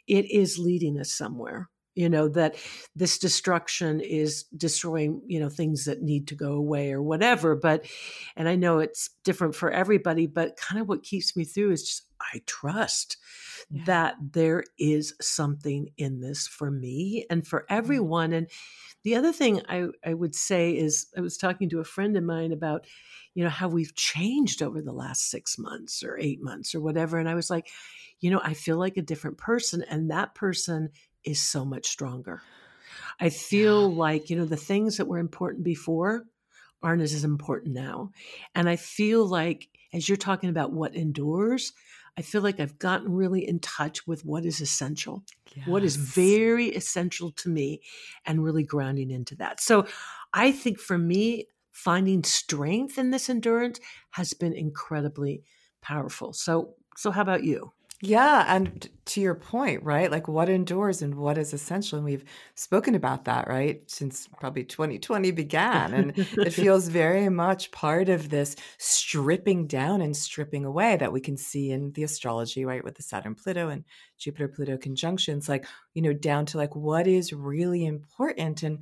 it 0.08 0.30
is 0.30 0.60
leading 0.60 1.00
us 1.00 1.12
somewhere 1.12 1.70
you 1.96 2.10
know 2.10 2.28
that 2.28 2.56
this 2.96 3.18
destruction 3.18 4.00
is 4.00 4.44
destroying 4.56 5.22
you 5.28 5.40
know 5.40 5.50
things 5.50 5.86
that 5.86 6.02
need 6.02 6.28
to 6.28 6.36
go 6.36 6.54
away 6.54 6.92
or 6.92 7.02
whatever 7.02 7.56
but 7.56 7.86
and 8.36 8.48
i 8.48 8.56
know 8.56 8.80
it's 8.80 9.10
different 9.24 9.56
for 9.56 9.72
everybody 9.72 10.26
but 10.26 10.58
kind 10.58 10.82
of 10.82 10.88
what 10.88 11.04
keeps 11.04 11.36
me 11.36 11.44
through 11.44 11.72
is 11.72 11.84
just 11.84 12.08
i 12.34 12.42
trust 12.46 13.18
yeah. 13.70 13.84
that 13.86 14.16
there 14.32 14.64
is 14.78 15.14
something 15.22 15.90
in 15.98 16.20
this 16.20 16.48
for 16.48 16.72
me 16.72 17.26
and 17.30 17.46
for 17.46 17.62
mm-hmm. 17.62 17.76
everyone 17.76 18.34
and 18.34 18.48
the 19.04 19.16
other 19.16 19.34
thing 19.34 19.62
I, 19.68 19.88
I 20.06 20.14
would 20.14 20.36
say 20.36 20.72
is 20.72 21.08
i 21.18 21.22
was 21.22 21.38
talking 21.38 21.70
to 21.70 21.80
a 21.80 21.86
friend 21.86 22.18
of 22.18 22.24
mine 22.24 22.52
about 22.52 22.86
you 23.36 23.44
know 23.44 23.50
how 23.50 23.68
we've 23.68 23.96
changed 23.96 24.62
over 24.62 24.82
the 24.82 24.94
last 24.94 25.30
six 25.30 25.58
months 25.58 26.04
or 26.04 26.18
eight 26.20 26.42
months 26.42 26.74
or 26.74 26.82
whatever 26.82 27.18
and 27.18 27.30
i 27.30 27.36
was 27.36 27.50
like 27.50 27.68
you 28.20 28.32
know 28.32 28.42
i 28.44 28.54
feel 28.54 28.78
like 28.78 28.98
a 28.98 29.02
different 29.02 29.38
person 29.38 29.84
and 29.90 30.10
that 30.10 30.34
person 30.34 30.90
is 31.24 31.42
so 31.42 31.66
much 31.66 31.88
stronger. 31.88 32.42
I 33.20 33.30
feel 33.30 33.90
yeah. 33.90 33.98
like, 33.98 34.30
you 34.30 34.36
know, 34.36 34.46
the 34.46 34.58
things 34.58 34.98
that 34.98 35.08
were 35.08 35.20
important 35.20 35.64
before 35.64 36.24
aren't 36.82 37.02
as 37.02 37.24
important 37.24 37.74
now. 37.74 38.12
And 38.56 38.68
I 38.68 38.76
feel 38.76 39.26
like, 39.26 39.70
as 39.94 40.10
you're 40.10 40.18
talking 40.18 40.50
about 40.50 40.74
what 40.74 40.96
endures, 40.96 41.74
I 42.18 42.22
feel 42.22 42.42
like 42.42 42.60
I've 42.60 42.78
gotten 42.78 43.12
really 43.12 43.48
in 43.48 43.60
touch 43.60 44.06
with 44.06 44.26
what 44.26 44.46
is 44.46 44.62
essential, 44.62 45.24
yes. 45.56 45.68
what 45.68 45.84
is 45.84 45.96
very 45.96 46.68
essential 46.68 47.32
to 47.32 47.50
me, 47.50 47.82
and 48.26 48.44
really 48.44 48.64
grounding 48.64 49.10
into 49.10 49.36
that. 49.38 49.62
So 49.62 49.88
I 50.34 50.52
think 50.52 50.80
for 50.80 50.98
me, 50.98 51.48
finding 51.72 52.24
strength 52.24 52.98
in 52.98 53.10
this 53.10 53.30
endurance 53.30 53.80
has 54.12 54.34
been 54.34 54.54
incredibly 54.54 55.44
powerful. 55.82 56.34
So, 56.34 56.76
so 56.96 57.10
how 57.10 57.22
about 57.22 57.44
you? 57.44 57.72
Yeah, 58.06 58.44
and 58.54 58.90
to 59.06 59.22
your 59.22 59.34
point, 59.34 59.82
right? 59.82 60.12
Like 60.12 60.28
what 60.28 60.50
endures 60.50 61.02
and 61.02 61.16
what 61.16 61.38
is 61.38 61.54
essential. 61.54 61.98
And 61.98 62.04
we've 62.04 62.26
spoken 62.54 62.96
about 62.96 63.24
that, 63.26 63.48
right? 63.48 63.82
Since 63.90 64.28
probably 64.42 64.66
2020 64.66 65.32
began. 65.32 65.94
And 65.94 66.14
it 66.42 66.52
feels 66.54 66.90
very 66.90 67.30
much 67.30 67.72
part 67.72 68.10
of 68.10 68.28
this 68.28 68.58
stripping 68.78 69.68
down 69.68 70.02
and 70.02 70.18
stripping 70.18 70.66
away 70.66 70.98
that 70.98 71.14
we 71.14 71.22
can 71.22 71.38
see 71.38 71.72
in 71.72 71.94
the 71.94 72.04
astrology, 72.04 72.66
right? 72.66 72.84
With 72.84 72.96
the 72.96 73.04
Saturn 73.04 73.36
Pluto 73.36 73.70
and 73.70 73.86
Jupiter 74.18 74.50
Pluto 74.50 74.76
conjunctions, 74.76 75.48
like, 75.48 75.66
you 75.94 76.02
know, 76.02 76.12
down 76.14 76.46
to 76.48 76.58
like 76.58 76.76
what 76.76 77.08
is 77.08 77.32
really 77.32 77.86
important. 77.86 78.64
And 78.64 78.80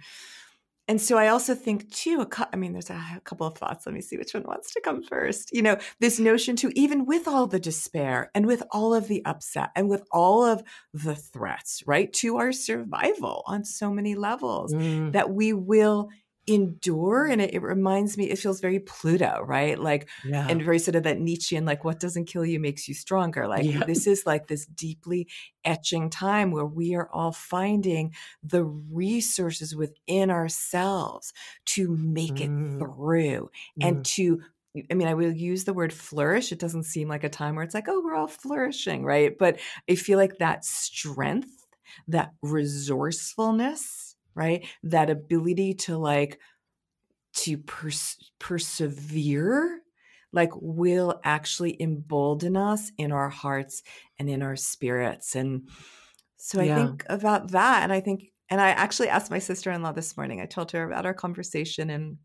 and 0.91 0.99
so 1.01 1.17
I 1.17 1.29
also 1.29 1.55
think 1.55 1.89
too, 1.89 2.27
I 2.51 2.57
mean, 2.57 2.73
there's 2.73 2.89
a, 2.89 3.21
couple 3.23 3.47
of 3.47 3.57
thoughts. 3.57 3.85
Let 3.85 3.95
me 3.95 4.01
see 4.01 4.17
which 4.17 4.33
one 4.33 4.43
wants 4.43 4.73
to 4.73 4.81
come 4.81 5.01
first. 5.01 5.49
You 5.53 5.61
know, 5.61 5.77
this 6.01 6.19
notion 6.19 6.57
too, 6.57 6.69
even 6.75 7.05
with 7.05 7.29
all 7.29 7.47
the 7.47 7.61
despair 7.61 8.29
and 8.35 8.45
with 8.45 8.61
all 8.71 8.93
of 8.93 9.07
the 9.07 9.23
upset 9.23 9.69
and 9.73 9.87
with 9.87 10.03
all 10.11 10.43
of 10.43 10.61
the 10.93 11.15
threats, 11.15 11.81
right, 11.87 12.11
to 12.15 12.35
our 12.39 12.51
survival 12.51 13.43
on 13.47 13.63
so 13.63 13.89
many 13.89 14.15
levels, 14.15 14.73
mm. 14.73 15.13
that 15.13 15.29
we 15.29 15.53
will 15.53 16.09
endure 16.47 17.27
and 17.27 17.39
it, 17.39 17.53
it, 17.53 17.61
reminds 17.61 18.17
me 18.17 18.29
it 18.29 18.39
feels 18.39 18.59
very 18.59 18.79
pluto 18.79 19.43
right 19.45 19.77
like 19.77 20.09
yeah. 20.25 20.47
and 20.49 20.63
very 20.63 20.79
sort 20.79 20.95
of 20.95 21.03
that 21.03 21.19
nietzschean 21.19 21.65
like 21.65 21.83
what 21.83 21.99
doesn't 21.99 22.25
kill 22.25 22.43
you 22.43 22.59
makes 22.59 22.87
you 22.87 22.95
stronger 22.95 23.47
like 23.47 23.63
yeah. 23.63 23.83
this 23.85 24.07
is 24.07 24.25
like 24.25 24.47
this 24.47 24.65
deeply 24.65 25.27
etching 25.63 26.09
time 26.09 26.49
where 26.49 26.65
we 26.65 26.95
are 26.95 27.07
all 27.13 27.31
finding 27.31 28.11
the 28.43 28.63
resources 28.63 29.75
within 29.75 30.31
ourselves 30.31 31.31
to 31.65 31.95
make 31.95 32.35
mm. 32.35 32.75
it 32.75 32.79
through 32.79 33.49
mm. 33.79 33.87
and 33.87 34.03
to 34.03 34.41
I 34.89 34.93
mean, 34.93 35.09
I 35.09 35.15
will 35.15 35.33
use 35.33 35.65
the 35.65 35.73
word 35.73 35.91
flourish. 35.91 36.53
It 36.53 36.59
doesn't 36.59 36.83
seem 36.83 37.09
like 37.09 37.25
a 37.25 37.29
time 37.29 37.55
where 37.55 37.63
it's 37.65 37.73
like, 37.73 37.89
oh, 37.89 38.01
we're 38.01 38.15
all 38.15 38.27
flourishing, 38.27 39.03
right? 39.03 39.37
But 39.37 39.59
I 39.89 39.95
feel 39.95 40.17
like 40.17 40.37
that 40.37 40.63
strength, 40.63 41.65
that 42.07 42.31
resourcefulness, 42.41 44.10
right? 44.35 44.65
That 44.83 45.09
ability 45.09 45.75
to 45.75 45.97
like 45.97 46.39
to 47.33 47.57
pers- 47.57 48.31
persevere 48.39 49.81
like 50.33 50.49
will 50.55 51.19
actually 51.23 51.81
embolden 51.81 52.55
us 52.55 52.91
in 52.97 53.11
our 53.11 53.29
hearts 53.29 53.83
and 54.19 54.29
in 54.29 54.41
our 54.41 54.55
spirits 54.55 55.35
and 55.35 55.67
so 56.37 56.59
i 56.59 56.63
yeah. 56.63 56.75
think 56.75 57.05
about 57.09 57.51
that 57.51 57.83
and 57.83 57.91
i 57.91 57.99
think 57.99 58.31
and 58.49 58.59
i 58.59 58.69
actually 58.69 59.09
asked 59.09 59.31
my 59.31 59.39
sister-in-law 59.39 59.91
this 59.91 60.15
morning 60.17 60.41
i 60.41 60.45
told 60.45 60.71
her 60.71 60.83
about 60.83 61.05
our 61.05 61.13
conversation 61.13 61.89
and 61.89 62.17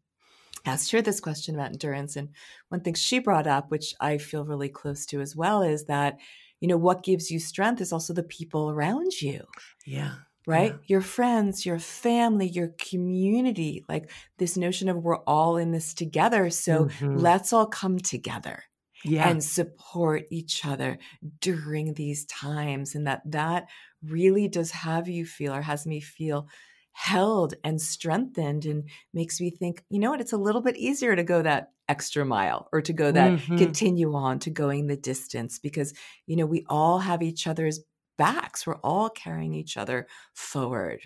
asked 0.65 0.91
her 0.91 1.01
this 1.01 1.21
question 1.21 1.55
about 1.55 1.71
endurance 1.71 2.17
and 2.17 2.29
one 2.69 2.81
thing 2.81 2.95
she 2.95 3.19
brought 3.19 3.47
up 3.47 3.71
which 3.71 3.95
i 4.01 4.19
feel 4.19 4.45
really 4.45 4.69
close 4.69 5.07
to 5.07 5.21
as 5.21 5.37
well 5.37 5.63
is 5.63 5.85
that 5.85 6.17
you 6.61 6.69
know 6.69 6.77
what 6.77 7.05
gives 7.05 7.31
you 7.31 7.39
strength 7.39 7.81
is 7.81 7.93
also 7.93 8.13
the 8.13 8.23
people 8.23 8.71
around 8.71 9.21
you 9.21 9.45
yeah 9.85 10.15
right? 10.47 10.73
Yeah. 10.73 10.87
Your 10.87 11.00
friends, 11.00 11.67
your 11.67 11.79
family, 11.79 12.47
your 12.49 12.69
community, 12.79 13.85
like 13.88 14.11
this 14.38 14.57
notion 14.57 14.88
of 14.88 14.97
we're 14.97 15.19
all 15.19 15.57
in 15.57 15.73
this 15.73 15.93
together. 15.93 16.50
So 16.50 16.87
mm-hmm. 16.87 17.17
let's 17.17 17.53
all 17.53 17.67
come 17.67 17.99
together. 17.99 18.62
Yeah. 19.05 19.29
and 19.29 19.45
support 19.45 20.25
each 20.31 20.65
other 20.65 20.99
during 21.41 21.95
these 21.95 22.25
times 22.25 22.95
and 22.95 23.07
that 23.07 23.21
that 23.26 23.69
really 24.03 24.49
does 24.49 24.71
have 24.73 25.07
you 25.07 25.26
feel 25.26 25.55
or 25.55 25.61
has 25.61 25.87
me 25.87 26.00
feel 26.00 26.49
held 26.93 27.55
and 27.62 27.81
strengthened 27.81 28.65
and 28.65 28.88
makes 29.12 29.38
me 29.38 29.50
think 29.50 29.85
you 29.91 30.00
know 30.00 30.11
what 30.11 30.23
it's 30.23 30.33
a 30.33 30.38
little 30.38 30.62
bit 30.62 30.79
easier 30.79 31.15
to 31.15 31.23
go 31.23 31.43
that 31.43 31.73
extra 31.91 32.25
mile 32.25 32.69
or 32.73 32.81
to 32.81 32.95
go 32.95 33.12
that 33.12 33.33
mm-hmm. 33.33 33.59
continue 33.59 34.15
on 34.15 34.38
to 34.38 34.50
going 34.50 34.87
the 34.87 34.97
distance 34.97 35.59
because 35.59 35.93
you 36.26 36.35
know 36.35 36.47
we 36.47 36.65
all 36.69 36.99
have 36.99 37.23
each 37.23 37.47
other's 37.47 37.81
backs. 38.18 38.66
We're 38.66 38.76
all 38.76 39.11
carrying 39.11 39.54
each 39.54 39.76
other 39.76 40.06
forward. 40.35 41.00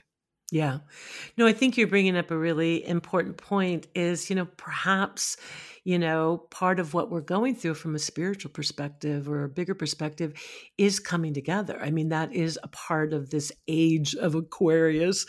Yeah. 0.52 0.78
No, 1.36 1.46
I 1.46 1.52
think 1.52 1.76
you're 1.76 1.86
bringing 1.86 2.16
up 2.16 2.30
a 2.30 2.38
really 2.38 2.86
important 2.86 3.36
point 3.36 3.86
is, 3.94 4.28
you 4.30 4.36
know, 4.36 4.46
perhaps 4.56 5.36
you 5.84 5.99
know, 5.99 6.46
part 6.50 6.78
of 6.78 6.92
what 6.92 7.10
we're 7.10 7.20
going 7.20 7.54
through 7.54 7.75
from 7.75 7.94
a 7.94 7.99
spiritual 7.99 8.50
perspective 8.50 9.28
or 9.28 9.44
a 9.44 9.49
bigger 9.49 9.75
perspective 9.75 10.34
is 10.76 11.00
coming 11.00 11.32
together. 11.32 11.80
I 11.80 11.90
mean, 11.90 12.10
that 12.10 12.32
is 12.32 12.58
a 12.62 12.68
part 12.68 13.12
of 13.12 13.30
this 13.30 13.50
age 13.68 14.14
of 14.14 14.34
Aquarius 14.34 15.26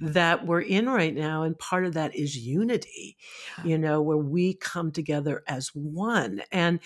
that 0.00 0.46
we're 0.46 0.60
in 0.60 0.88
right 0.88 1.14
now. 1.14 1.42
And 1.42 1.58
part 1.58 1.86
of 1.86 1.94
that 1.94 2.14
is 2.14 2.36
unity, 2.36 3.16
you 3.64 3.78
know, 3.78 4.02
where 4.02 4.18
we 4.18 4.54
come 4.54 4.92
together 4.92 5.42
as 5.48 5.68
one. 5.74 6.42
And 6.52 6.80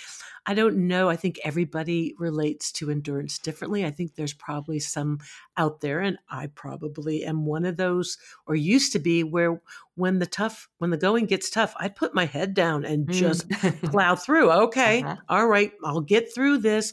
I 0.46 0.54
don't 0.54 0.87
know. 0.87 1.10
I 1.10 1.16
think 1.16 1.38
everybody 1.44 2.14
relates 2.18 2.72
to 2.72 2.90
endurance 2.90 3.38
differently. 3.38 3.84
I 3.84 3.90
think 3.90 4.14
there's 4.14 4.32
probably 4.32 4.80
some 4.80 5.18
out 5.58 5.82
there, 5.82 6.00
and 6.00 6.16
I 6.30 6.46
probably 6.46 7.22
am 7.22 7.44
one 7.44 7.66
of 7.66 7.76
those, 7.76 8.16
or 8.46 8.54
used 8.54 8.92
to 8.92 8.98
be, 8.98 9.22
where 9.22 9.60
when 9.94 10.20
the 10.20 10.26
tough, 10.26 10.68
when 10.78 10.88
the 10.88 10.96
going 10.96 11.26
gets 11.26 11.50
tough, 11.50 11.75
I 11.78 11.88
put 11.88 12.14
my 12.14 12.25
head 12.25 12.54
down 12.54 12.87
and 12.87 13.07
just 13.10 13.48
mm. 13.48 13.90
plow 13.90 14.14
through. 14.14 14.50
Okay, 14.68 15.02
uh-huh. 15.02 15.16
all 15.28 15.46
right, 15.46 15.72
I'll 15.84 16.00
get 16.00 16.34
through 16.34 16.58
this. 16.58 16.92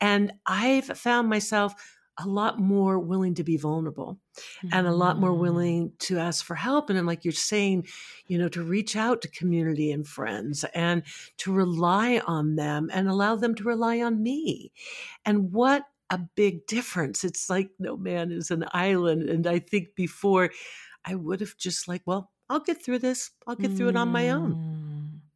And 0.00 0.32
I've 0.46 0.86
found 0.86 1.28
myself 1.28 1.74
a 2.18 2.26
lot 2.26 2.58
more 2.58 2.98
willing 2.98 3.34
to 3.34 3.44
be 3.44 3.56
vulnerable 3.58 4.18
and 4.72 4.86
a 4.86 4.92
lot 4.92 5.18
more 5.18 5.32
Mm. 5.32 5.38
willing 5.38 5.92
to 5.98 6.18
ask 6.18 6.44
for 6.44 6.54
help. 6.54 6.88
And 6.88 6.98
then, 6.98 7.06
like 7.06 7.24
you're 7.24 7.32
saying, 7.32 7.86
you 8.26 8.38
know, 8.38 8.48
to 8.48 8.62
reach 8.62 8.96
out 8.96 9.22
to 9.22 9.28
community 9.28 9.92
and 9.92 10.06
friends 10.06 10.64
and 10.74 11.02
to 11.38 11.52
rely 11.52 12.22
on 12.26 12.56
them 12.56 12.90
and 12.92 13.08
allow 13.08 13.36
them 13.36 13.54
to 13.56 13.64
rely 13.64 14.00
on 14.00 14.22
me. 14.22 14.72
And 15.24 15.52
what 15.52 15.84
a 16.10 16.18
big 16.36 16.66
difference. 16.66 17.24
It's 17.24 17.50
like 17.50 17.70
no 17.78 17.96
man 17.96 18.30
is 18.30 18.50
an 18.50 18.64
island. 18.72 19.28
And 19.28 19.46
I 19.46 19.58
think 19.58 19.94
before 19.94 20.50
I 21.04 21.14
would 21.14 21.40
have 21.40 21.56
just 21.56 21.88
like, 21.88 22.02
well, 22.06 22.30
I'll 22.48 22.60
get 22.60 22.82
through 22.82 23.00
this. 23.00 23.30
I'll 23.46 23.56
get 23.56 23.72
through 23.72 23.88
it 23.88 23.96
on 23.96 24.08
my 24.08 24.30
own. 24.30 24.75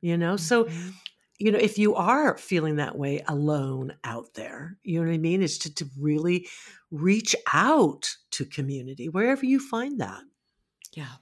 You 0.00 0.16
know? 0.16 0.36
So, 0.36 0.68
Mhm. 0.68 1.00
you 1.38 1.50
know, 1.52 1.58
if 1.58 1.78
you 1.78 1.94
are 1.94 2.36
feeling 2.38 2.76
that 2.76 2.98
way 2.98 3.22
alone 3.28 3.96
out 4.04 4.34
there, 4.34 4.78
you 4.82 5.00
know 5.00 5.08
what 5.08 5.14
I 5.14 5.18
mean? 5.18 5.42
Is 5.42 5.58
to, 5.60 5.74
to 5.76 5.86
really 5.98 6.48
reach 6.90 7.34
out 7.52 8.16
to 8.32 8.44
community 8.44 9.08
wherever 9.08 9.46
you 9.46 9.60
find 9.60 10.00
that. 10.00 10.22
Yeah. 10.92 11.16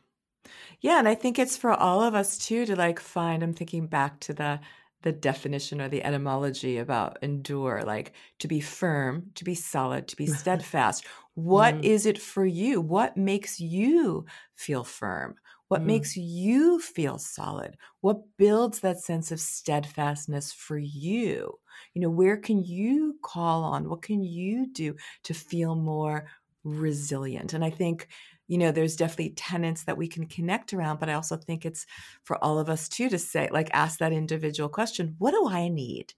Yeah, 0.80 0.98
and 0.98 1.08
I 1.08 1.14
think 1.14 1.38
it's 1.38 1.56
for 1.56 1.72
all 1.72 2.02
of 2.02 2.14
us 2.14 2.38
too 2.38 2.66
to 2.66 2.76
like 2.76 3.00
find 3.00 3.42
I'm 3.42 3.54
thinking 3.54 3.86
back 3.88 4.20
to 4.22 4.34
the 4.34 4.60
the 5.02 5.12
definition 5.12 5.80
or 5.80 5.88
the 5.88 6.02
etymology 6.04 6.78
about 6.78 7.22
endure, 7.22 7.84
like 7.84 8.14
to 8.40 8.48
be 8.48 8.60
firm, 8.60 9.30
to 9.36 9.44
be 9.44 9.54
solid, 9.54 10.08
to 10.08 10.16
be 10.16 10.26
steadfast. 10.28 11.06
What 11.34 11.78
Mm, 11.78 11.84
is 11.84 12.06
it 12.06 12.18
for 12.20 12.46
you? 12.46 12.80
What 12.80 13.16
makes 13.16 13.60
you 13.60 14.26
feel 14.56 14.84
firm? 14.84 15.36
What 15.68 15.84
mm, 15.84 15.86
makes 15.86 16.16
you 16.16 16.80
feel 16.80 17.18
solid? 17.18 17.76
What 18.00 18.36
builds 18.38 18.80
that 18.80 18.98
sense 19.00 19.30
of 19.30 19.40
steadfastness 19.40 20.52
for 20.52 20.78
you? 20.78 21.60
You 21.94 22.00
know, 22.02 22.10
where 22.10 22.36
can 22.38 22.64
you 22.64 23.18
call 23.22 23.62
on? 23.64 23.88
What 23.88 24.02
can 24.02 24.22
you 24.24 24.66
do 24.66 24.96
to 25.24 25.34
feel 25.34 25.74
more 25.74 26.28
resilient? 26.64 27.52
And 27.52 27.64
I 27.64 27.70
think 27.70 28.08
you 28.50 28.56
know, 28.56 28.72
there's 28.72 28.96
definitely 28.96 29.34
tenets 29.34 29.84
that 29.84 29.98
we 29.98 30.08
can 30.08 30.24
connect 30.26 30.72
around, 30.72 30.98
but 31.00 31.10
I 31.10 31.12
also 31.12 31.36
think 31.36 31.66
it's 31.66 31.84
for 32.24 32.42
all 32.42 32.58
of 32.58 32.70
us 32.70 32.88
too 32.88 33.10
to 33.10 33.18
say, 33.18 33.50
like, 33.52 33.68
ask 33.74 33.98
that 33.98 34.10
individual 34.12 34.70
question: 34.70 35.16
What 35.18 35.32
do 35.32 35.46
I 35.48 35.68
need? 35.68 36.14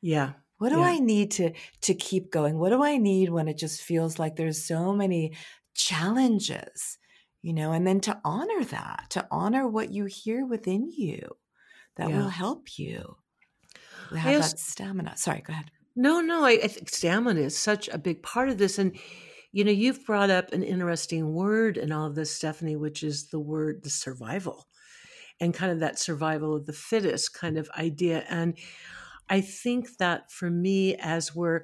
yeah. 0.00 0.34
What 0.58 0.70
do 0.70 0.80
Yeah. 0.80 0.82
I 0.82 0.98
need 0.98 1.30
to 1.32 1.52
to 1.82 1.94
keep 1.94 2.30
going? 2.30 2.58
What 2.58 2.70
do 2.70 2.82
I 2.82 2.96
need 2.96 3.30
when 3.30 3.48
it 3.48 3.58
just 3.58 3.82
feels 3.82 4.18
like 4.18 4.36
there's 4.36 4.62
so 4.62 4.92
many 4.92 5.36
challenges? 5.74 6.98
You 7.42 7.52
know, 7.52 7.72
and 7.72 7.86
then 7.86 8.00
to 8.00 8.20
honor 8.24 8.64
that, 8.64 9.06
to 9.10 9.26
honor 9.30 9.66
what 9.68 9.90
you 9.92 10.06
hear 10.06 10.44
within 10.44 10.90
you 10.90 11.36
that 11.96 12.08
Yeah. 12.08 12.16
will 12.16 12.28
help 12.28 12.78
you 12.78 13.16
have 14.14 14.36
also, 14.36 14.42
that 14.42 14.58
stamina. 14.58 15.16
Sorry, 15.16 15.40
go 15.40 15.52
ahead. 15.52 15.70
no, 15.96 16.20
no, 16.20 16.44
I, 16.44 16.52
I 16.52 16.68
think 16.68 16.88
stamina 16.88 17.40
is 17.40 17.56
such 17.56 17.88
a 17.88 17.98
big 17.98 18.22
part 18.22 18.48
of 18.48 18.58
this. 18.58 18.78
And, 18.78 18.98
you 19.52 19.64
know, 19.64 19.70
you've 19.70 20.04
brought 20.04 20.30
up 20.30 20.52
an 20.52 20.62
interesting 20.62 21.34
word 21.34 21.76
in 21.76 21.92
all 21.92 22.06
of 22.06 22.14
this, 22.14 22.34
Stephanie, 22.34 22.76
which 22.76 23.02
is 23.02 23.28
the 23.28 23.40
word, 23.40 23.82
the 23.82 23.90
survival 23.90 24.66
and 25.40 25.54
kind 25.54 25.72
of 25.72 25.80
that 25.80 25.98
survival 25.98 26.54
of 26.56 26.66
the 26.66 26.72
fittest 26.72 27.34
kind 27.34 27.58
of 27.58 27.70
idea. 27.78 28.24
And 28.28 28.58
I 29.28 29.40
think 29.40 29.96
that 29.98 30.30
for 30.32 30.50
me, 30.50 30.96
as 30.96 31.34
we're, 31.34 31.62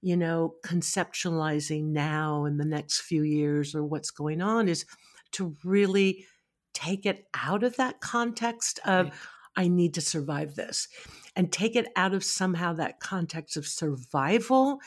you 0.00 0.16
know, 0.16 0.54
conceptualizing 0.64 1.86
now 1.86 2.44
in 2.44 2.56
the 2.58 2.64
next 2.64 3.00
few 3.02 3.22
years 3.22 3.74
or 3.74 3.84
what's 3.84 4.10
going 4.10 4.40
on, 4.42 4.68
is 4.68 4.86
to 5.32 5.56
really 5.64 6.26
take 6.74 7.06
it 7.06 7.26
out 7.34 7.62
of 7.64 7.76
that 7.76 8.00
context 8.00 8.78
of, 8.84 9.10
Right. 9.10 9.18
I 9.56 9.68
need 9.68 9.94
to 9.94 10.00
survive 10.00 10.54
this, 10.54 10.88
and 11.36 11.52
take 11.52 11.74
it 11.76 11.88
out 11.96 12.14
of 12.14 12.22
somehow 12.24 12.72
that 12.74 13.00
context 13.00 13.56
of 13.56 13.66
survival 13.66 14.80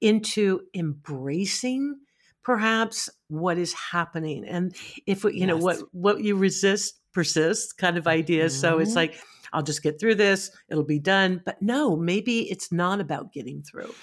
into 0.00 0.62
embracing 0.74 2.00
perhaps 2.42 3.08
what 3.28 3.58
is 3.58 3.72
happening. 3.74 4.44
And 4.46 4.74
if 5.06 5.24
you 5.24 5.46
know 5.46 5.56
what 5.58 5.78
what 5.92 6.22
you 6.24 6.36
resist 6.36 7.00
persists 7.12 7.72
kind 7.72 7.98
of 7.98 8.06
idea. 8.06 8.50
So 8.50 8.78
it's 8.78 8.94
Mhm. 8.94 8.96
like 8.96 9.20
i'll 9.52 9.62
just 9.62 9.82
get 9.82 10.00
through 10.00 10.14
this. 10.16 10.50
It'll 10.70 10.84
be 10.84 10.98
done. 11.00 11.42
But 11.44 11.60
no 11.62 11.96
maybe 11.96 12.50
it's 12.50 12.72
not 12.72 13.00
about 13.00 13.32
getting 13.32 13.62
through 13.62 13.96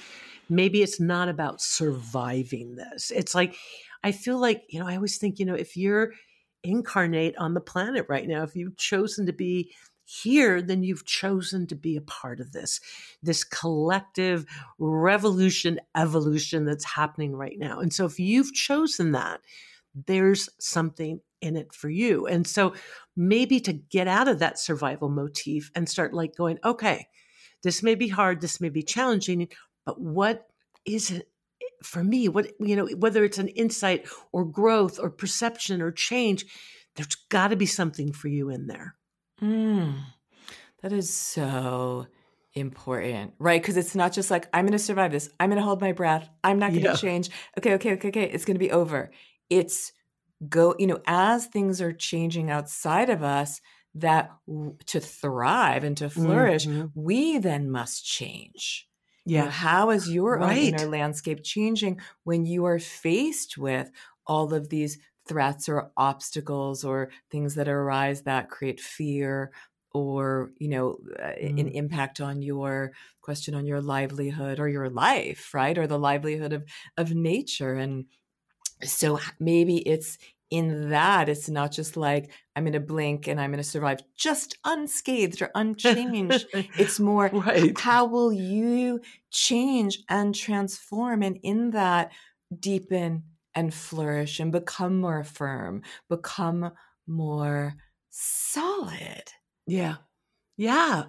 maybe 0.49 0.81
it's 0.81 0.99
not 0.99 1.29
about 1.29 1.62
surviving 1.62 2.75
this. 2.75 3.12
It's 3.12 3.36
like 3.36 3.55
i 4.03 4.12
feel 4.12 4.39
like 4.39 4.62
you 4.69 4.79
know 4.79 4.88
i 4.88 4.95
always 4.95 5.17
think 5.17 5.39
you 5.39 5.45
know 5.45 5.55
if 5.55 5.75
you're 5.75 6.13
incarnate 6.63 7.36
on 7.38 7.55
the 7.55 7.60
planet 7.60 8.05
right 8.07 8.27
now 8.27 8.43
if 8.43 8.55
you've 8.55 8.77
chosen 8.77 9.25
to 9.25 9.33
be 9.33 9.71
here 10.07 10.62
then 10.62 10.83
you've 10.83 11.05
chosen 11.05 11.67
to 11.67 11.75
be 11.75 11.97
a 11.97 12.01
part 12.01 12.39
of 12.39 12.53
this 12.53 12.79
this 13.21 13.43
collective 13.43 14.45
revolution 14.79 15.79
evolution 15.95 16.63
that's 16.63 16.86
happening 16.86 17.36
right 17.36 17.60
now. 17.60 17.79
And 17.79 17.93
so 17.93 18.05
if 18.05 18.17
you've 18.17 18.53
chosen 18.53 19.12
that 19.12 19.41
there's 20.05 20.47
something 20.60 21.19
in 21.41 21.57
it 21.57 21.73
for 21.73 21.89
you. 21.89 22.25
And 22.25 22.47
so 22.47 22.73
maybe 23.15 23.60
to 23.62 23.73
get 23.73 24.07
out 24.07 24.27
of 24.27 24.39
that 24.39 24.60
survival 24.60 25.10
motif 25.10 25.71
and 25.75 25.89
start 25.89 26.13
like 26.13 26.36
going 26.36 26.57
okay 26.63 27.07
this 27.63 27.83
may 27.83 27.95
be 27.95 28.07
hard 28.07 28.39
this 28.39 28.62
may 28.62 28.69
be 28.69 28.83
challenging 28.83 29.49
but 29.88 30.02
what 30.02 30.50
is 30.86 31.12
it 31.12 31.32
for 31.84 32.04
me 32.04 32.30
what 32.30 32.52
you 32.62 32.76
know 32.76 32.88
whether 32.97 33.26
it's 33.26 33.39
an 33.39 33.50
insight 33.50 34.08
or 34.34 34.45
growth 34.45 35.00
or 35.00 35.12
perception 35.12 35.82
or 35.82 35.91
change 35.91 36.45
there's 36.97 37.15
got 37.30 37.50
to 37.50 37.58
be 37.58 37.67
something 37.67 38.13
for 38.13 38.30
you 38.30 38.50
in 38.52 38.67
there 38.67 38.97
Mm, 39.41 40.04
that 40.82 40.93
is 40.93 41.13
so 41.15 42.08
important, 42.54 43.36
right? 43.39 43.62
Because 43.62 43.78
it's 43.78 43.95
not 43.95 44.13
just 44.13 44.32
like, 44.32 44.47
I'm 44.54 44.65
going 44.65 44.73
to 44.73 44.80
survive 44.80 45.12
this. 45.12 45.30
I'm 45.39 45.50
going 45.50 45.60
to 45.62 45.65
hold 45.65 45.82
my 45.82 45.91
breath. 45.93 46.30
I'm 46.43 46.60
not 46.60 46.73
going 46.73 46.84
to 46.84 46.89
yeah 46.89 46.97
change. 46.97 47.30
Okay, 47.58 47.73
okay, 47.76 47.93
okay, 47.93 48.10
okay. 48.10 48.23
It's 48.32 48.45
going 48.45 48.56
to 48.56 48.60
be 48.60 48.71
over. 48.71 49.12
It's 49.50 49.93
go, 50.50 50.76
you 50.80 50.88
know, 50.88 51.02
as 51.08 51.47
things 51.47 51.82
are 51.82 51.93
changing 51.93 52.52
outside 52.52 53.10
of 53.10 53.23
us, 53.23 53.62
that 53.95 54.32
to 54.88 55.00
thrive 55.02 55.84
and 55.84 55.97
to 55.97 56.10
flourish, 56.10 56.67
Mhm. 56.67 56.91
we 56.95 57.39
then 57.39 57.71
must 57.71 58.06
change. 58.06 58.87
You 59.34 59.44
know, 59.44 59.48
yeah. 59.48 59.50
how 59.50 59.90
is 59.92 60.10
your 60.10 60.42
own 60.42 60.58
right. 60.58 60.58
inner 60.58 60.88
landscape 60.88 61.44
changing 61.44 62.00
when 62.24 62.46
you 62.46 62.66
are 62.66 62.80
faced 62.80 63.58
with 63.58 63.92
all 64.26 64.54
of 64.54 64.70
these 64.70 64.98
threats 65.28 65.68
or 65.68 65.92
obstacles 65.98 66.84
or 66.84 67.12
things 67.30 67.56
that 67.56 67.68
arise 67.68 68.24
that 68.24 68.50
create 68.50 68.80
fear 68.80 69.52
or 69.92 70.52
you 70.58 70.68
know 70.70 70.98
uh, 71.20 71.34
an 71.58 71.68
Mm. 71.68 71.70
impact 71.70 72.22
on 72.22 72.42
your 72.42 72.94
question 73.22 73.56
on 73.56 73.66
your 73.66 73.82
livelihood 73.82 74.60
or 74.60 74.68
your 74.70 74.90
life 74.90 75.54
right 75.54 75.78
or 75.78 75.88
the 75.88 76.00
livelihood 76.00 76.54
of 76.54 76.66
of 76.98 77.13
nature? 77.13 77.74
And 77.76 78.06
so 78.84 79.20
maybe 79.40 79.78
it's 79.88 80.18
in 80.49 80.89
that 80.89 81.27
it's 81.27 81.49
not 81.49 81.71
just 81.71 81.97
like 81.97 82.31
i'm 82.55 82.63
going 82.63 82.73
to 82.73 82.79
blink 82.79 83.27
and 83.27 83.39
i'm 83.39 83.51
going 83.51 83.57
to 83.62 83.69
survive 83.69 83.99
just 84.15 84.57
unscathed 84.65 85.41
or 85.41 85.51
unchanged. 85.55 86.45
It's 86.77 86.99
more 86.99 87.29
right. 87.33 87.77
How 87.77 88.05
will 88.05 88.31
you 88.31 89.01
change 89.31 89.99
and 90.10 90.33
transform? 90.33 91.21
And 91.23 91.38
in 91.43 91.71
that 91.71 92.12
deepen 92.60 93.23
and 93.55 93.73
flourish 93.73 94.39
and 94.39 94.51
become 94.51 94.99
more 94.99 95.23
firm 95.23 95.81
become 96.10 96.71
more 97.07 97.75
solid. 98.10 99.23
Yeah. 99.65 99.95
Yeah. 100.57 101.05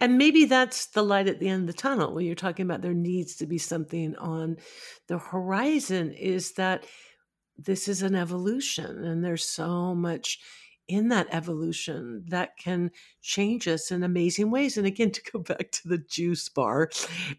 And 0.00 0.16
maybe 0.16 0.46
that's 0.46 0.86
the 0.86 1.02
light 1.02 1.28
at 1.28 1.40
the 1.40 1.48
end 1.48 1.68
of 1.68 1.74
the 1.74 1.80
tunnel 1.80 2.14
when 2.14 2.24
you're 2.24 2.34
talking 2.34 2.64
about 2.64 2.80
there 2.80 2.94
needs 2.94 3.36
to 3.36 3.46
be 3.46 3.58
something 3.58 4.16
on 4.16 4.56
the 5.08 5.18
horizon 5.18 6.12
is 6.12 6.52
that 6.52 6.86
this 7.58 7.88
is 7.88 8.02
an 8.02 8.14
evolution 8.14 9.04
and 9.04 9.24
there's 9.24 9.44
so 9.44 9.94
much 9.94 10.38
in 10.86 11.08
that 11.08 11.26
evolution 11.30 12.22
that 12.28 12.58
can 12.58 12.90
change 13.22 13.66
us 13.66 13.90
in 13.90 14.02
amazing 14.02 14.50
ways 14.50 14.76
and 14.76 14.86
again 14.86 15.10
to 15.12 15.22
go 15.32 15.38
back 15.38 15.70
to 15.70 15.88
the 15.88 15.98
juice 15.98 16.48
bar 16.48 16.90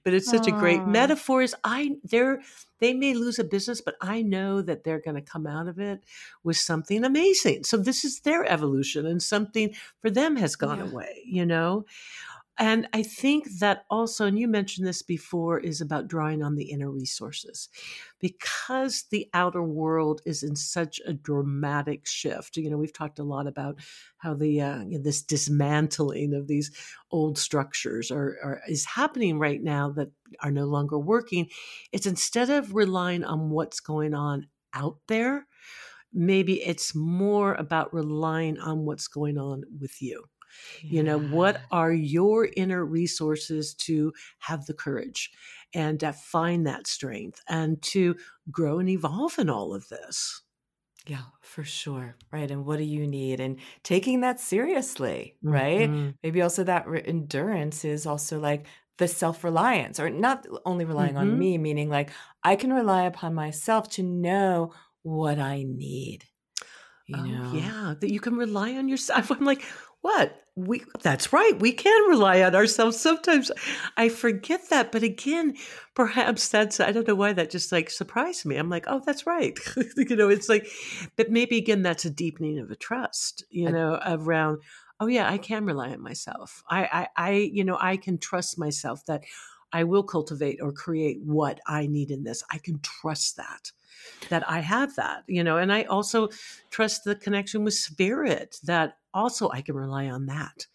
but 0.04 0.14
it's 0.14 0.30
such 0.30 0.48
a 0.48 0.52
great 0.52 0.86
metaphor 0.88 1.42
is 1.42 1.56
i 1.64 1.92
they're 2.04 2.42
they 2.80 2.94
may 2.94 3.14
lose 3.14 3.38
a 3.38 3.44
business 3.44 3.82
but 3.82 3.96
i 4.02 4.22
know 4.22 4.62
that 4.62 4.84
they're 4.84 5.02
going 5.02 5.16
to 5.16 5.22
come 5.22 5.46
out 5.46 5.68
of 5.68 5.80
it 5.80 6.04
with 6.44 6.58
something 6.58 7.04
amazing. 7.04 7.64
So 7.64 7.78
this 7.78 8.04
is 8.04 8.22
their 8.22 8.46
evolution 8.46 9.06
and 9.06 9.22
something 9.22 9.74
for 10.02 10.10
them 10.10 10.36
has 10.38 10.56
gone 10.56 10.80
yeah. 10.80 10.86
away 10.86 11.22
you 11.26 11.46
know 11.46 11.86
and 12.58 12.88
I 12.94 13.04
think 13.04 13.60
that 13.60 13.86
also, 13.90 14.26
and 14.26 14.40
you 14.40 14.48
mentioned 14.48 14.88
this 14.88 15.02
before, 15.02 15.60
is 15.60 15.82
about 15.82 16.08
drawing 16.08 16.42
on 16.42 16.56
the 16.56 16.72
inner 16.72 16.90
resources 16.90 17.68
because 18.20 19.04
the 19.12 19.30
outer 19.34 19.62
world 19.62 20.22
is 20.26 20.42
in 20.42 20.56
such 20.56 21.02
a 21.06 21.14
dramatic 21.14 22.08
shift. 22.08 22.56
You 22.56 22.70
know, 22.70 22.78
we've 22.78 22.94
talked 22.94 23.20
a 23.20 23.24
lot 23.24 23.46
about 23.46 23.80
how 24.18 24.36
the 24.36 24.62
uh, 24.62 24.84
you 24.84 24.98
know, 24.98 25.04
this 25.04 25.22
dismantling 25.22 26.34
of 26.34 26.48
these 26.48 26.72
old 27.12 27.38
structures 27.38 28.10
are, 28.10 28.38
are 28.42 28.62
is 28.70 28.86
happening 28.86 29.38
right 29.38 29.62
now 29.62 29.90
that 29.92 30.12
are 30.40 30.52
no 30.52 30.66
longer 30.66 30.98
working. 30.98 31.50
It's 31.92 32.06
instead 32.06 32.50
of 32.50 32.74
relying 32.74 33.26
on 33.26 33.50
what's 33.50 33.82
going 33.82 34.14
on 34.14 34.48
out 34.74 34.98
there, 35.08 35.46
maybe 36.14 36.62
it's 36.62 36.96
more 36.96 37.56
about 37.56 37.94
relying 37.94 38.58
on 38.60 38.86
what's 38.86 39.08
going 39.08 39.38
on 39.38 39.64
with 39.80 40.02
you 40.02 40.26
you 40.88 41.04
know 41.04 41.18
what 41.18 41.64
are 41.72 41.92
your 41.94 42.50
inner 42.58 42.86
resources 42.86 43.74
to 43.76 44.14
have 44.40 44.66
the 44.66 44.74
courage 44.74 45.32
and 45.74 46.04
uh, 46.04 46.12
find 46.12 46.66
that 46.68 46.88
strength 46.88 47.42
and 47.50 47.82
to 47.82 48.16
grow 48.52 48.80
and 48.80 48.90
evolve 48.90 49.38
in 49.40 49.50
all 49.50 49.74
of 49.74 49.88
this. 49.90 50.42
Yeah, 51.08 51.26
for 51.42 51.64
sure. 51.64 52.16
Right. 52.32 52.50
And 52.50 52.66
what 52.66 52.78
do 52.78 52.84
you 52.84 53.06
need? 53.06 53.40
And 53.40 53.60
taking 53.84 54.22
that 54.22 54.40
seriously, 54.40 55.38
right? 55.44 55.94
Mm-hmm. 55.94 56.16
Maybe 56.24 56.42
also 56.42 56.64
that 56.64 56.88
re- 56.88 57.04
endurance 57.06 57.86
is 57.86 58.08
also 58.08 58.40
like 58.40 58.66
the 58.98 59.08
self 59.08 59.44
reliance, 59.44 60.00
or 60.00 60.10
not 60.10 60.48
only 60.66 60.86
relying 60.86 61.18
on 61.18 61.38
Mm-hmm. 61.38 61.38
me, 61.38 61.58
meaning 61.60 61.90
like 61.90 62.12
I 62.44 62.56
can 62.56 62.74
rely 62.74 63.04
upon 63.04 63.36
myself 63.36 63.90
to 63.92 64.04
know 64.04 64.74
what 65.04 65.38
I 65.38 65.64
need. 65.64 66.26
You 67.08 67.24
Oh 67.24 67.32
know? 67.34 67.74
yeah, 67.74 67.96
that 68.00 68.12
you 68.12 68.20
can 68.20 68.36
rely 68.36 68.76
on 68.76 68.88
yourself. 68.88 69.32
I'm 69.32 69.46
like, 69.46 69.62
what? 70.02 70.45
We 70.58 70.84
that's 71.02 71.34
right. 71.34 71.60
We 71.60 71.74
can 71.74 72.10
rely 72.10 72.42
on 72.42 72.56
ourselves. 72.56 72.98
Sometimes 72.98 73.52
I 73.98 74.08
forget 74.08 74.70
that, 74.70 74.92
but 74.92 75.04
again, 75.04 75.56
perhaps 75.96 76.48
that's 76.48 76.80
I 76.80 76.94
don't 76.94 77.08
know 77.08 77.16
why 77.16 77.34
that 77.34 77.50
just 77.50 77.74
like 77.74 77.90
surprised 77.90 78.46
me. 78.46 78.56
I'm 78.56 78.70
like, 78.70 78.86
oh, 78.88 79.02
that's 79.06 79.28
right. 79.28 79.58
you 79.98 80.16
know, 80.16 80.30
it's 80.30 80.48
like, 80.48 80.68
but 81.18 81.30
maybe 81.30 81.58
again, 81.58 81.82
that's 81.82 82.06
a 82.06 82.10
deepening 82.10 82.60
of 82.60 82.72
a 82.72 82.76
trust. 82.76 83.44
You 83.50 83.72
know, 83.72 84.00
around. 84.06 84.60
Oh 85.02 85.08
yeah, 85.08 85.30
I 85.30 85.38
can 85.38 85.66
rely 85.66 85.90
on 85.90 86.02
myself. 86.02 86.64
I, 86.70 86.86
I, 86.86 87.08
I, 87.18 87.32
you 87.32 87.66
know, 87.66 87.78
I 87.78 87.98
can 87.98 88.18
trust 88.18 88.58
myself 88.58 89.06
that 89.08 89.26
I 89.74 89.84
will 89.84 90.04
cultivate 90.04 90.60
or 90.62 90.72
create 90.72 91.20
what 91.22 91.60
I 91.68 91.88
need 91.88 92.12
in 92.12 92.24
this. 92.24 92.44
I 92.50 92.60
can 92.60 92.80
trust 92.80 93.36
that 93.36 93.74
that 94.30 94.50
I 94.50 94.60
have 94.60 94.96
that, 94.96 95.24
you 95.28 95.44
know, 95.44 95.58
and 95.58 95.72
I 95.72 95.84
also 95.84 96.30
trust 96.70 97.04
the 97.04 97.16
connection 97.16 97.64
with 97.64 97.74
spirit 97.74 98.58
that 98.64 98.98
also 99.16 99.50
I 99.50 99.62
can 99.62 99.76
rely 99.76 100.08
on 100.10 100.28
that. 100.28 100.68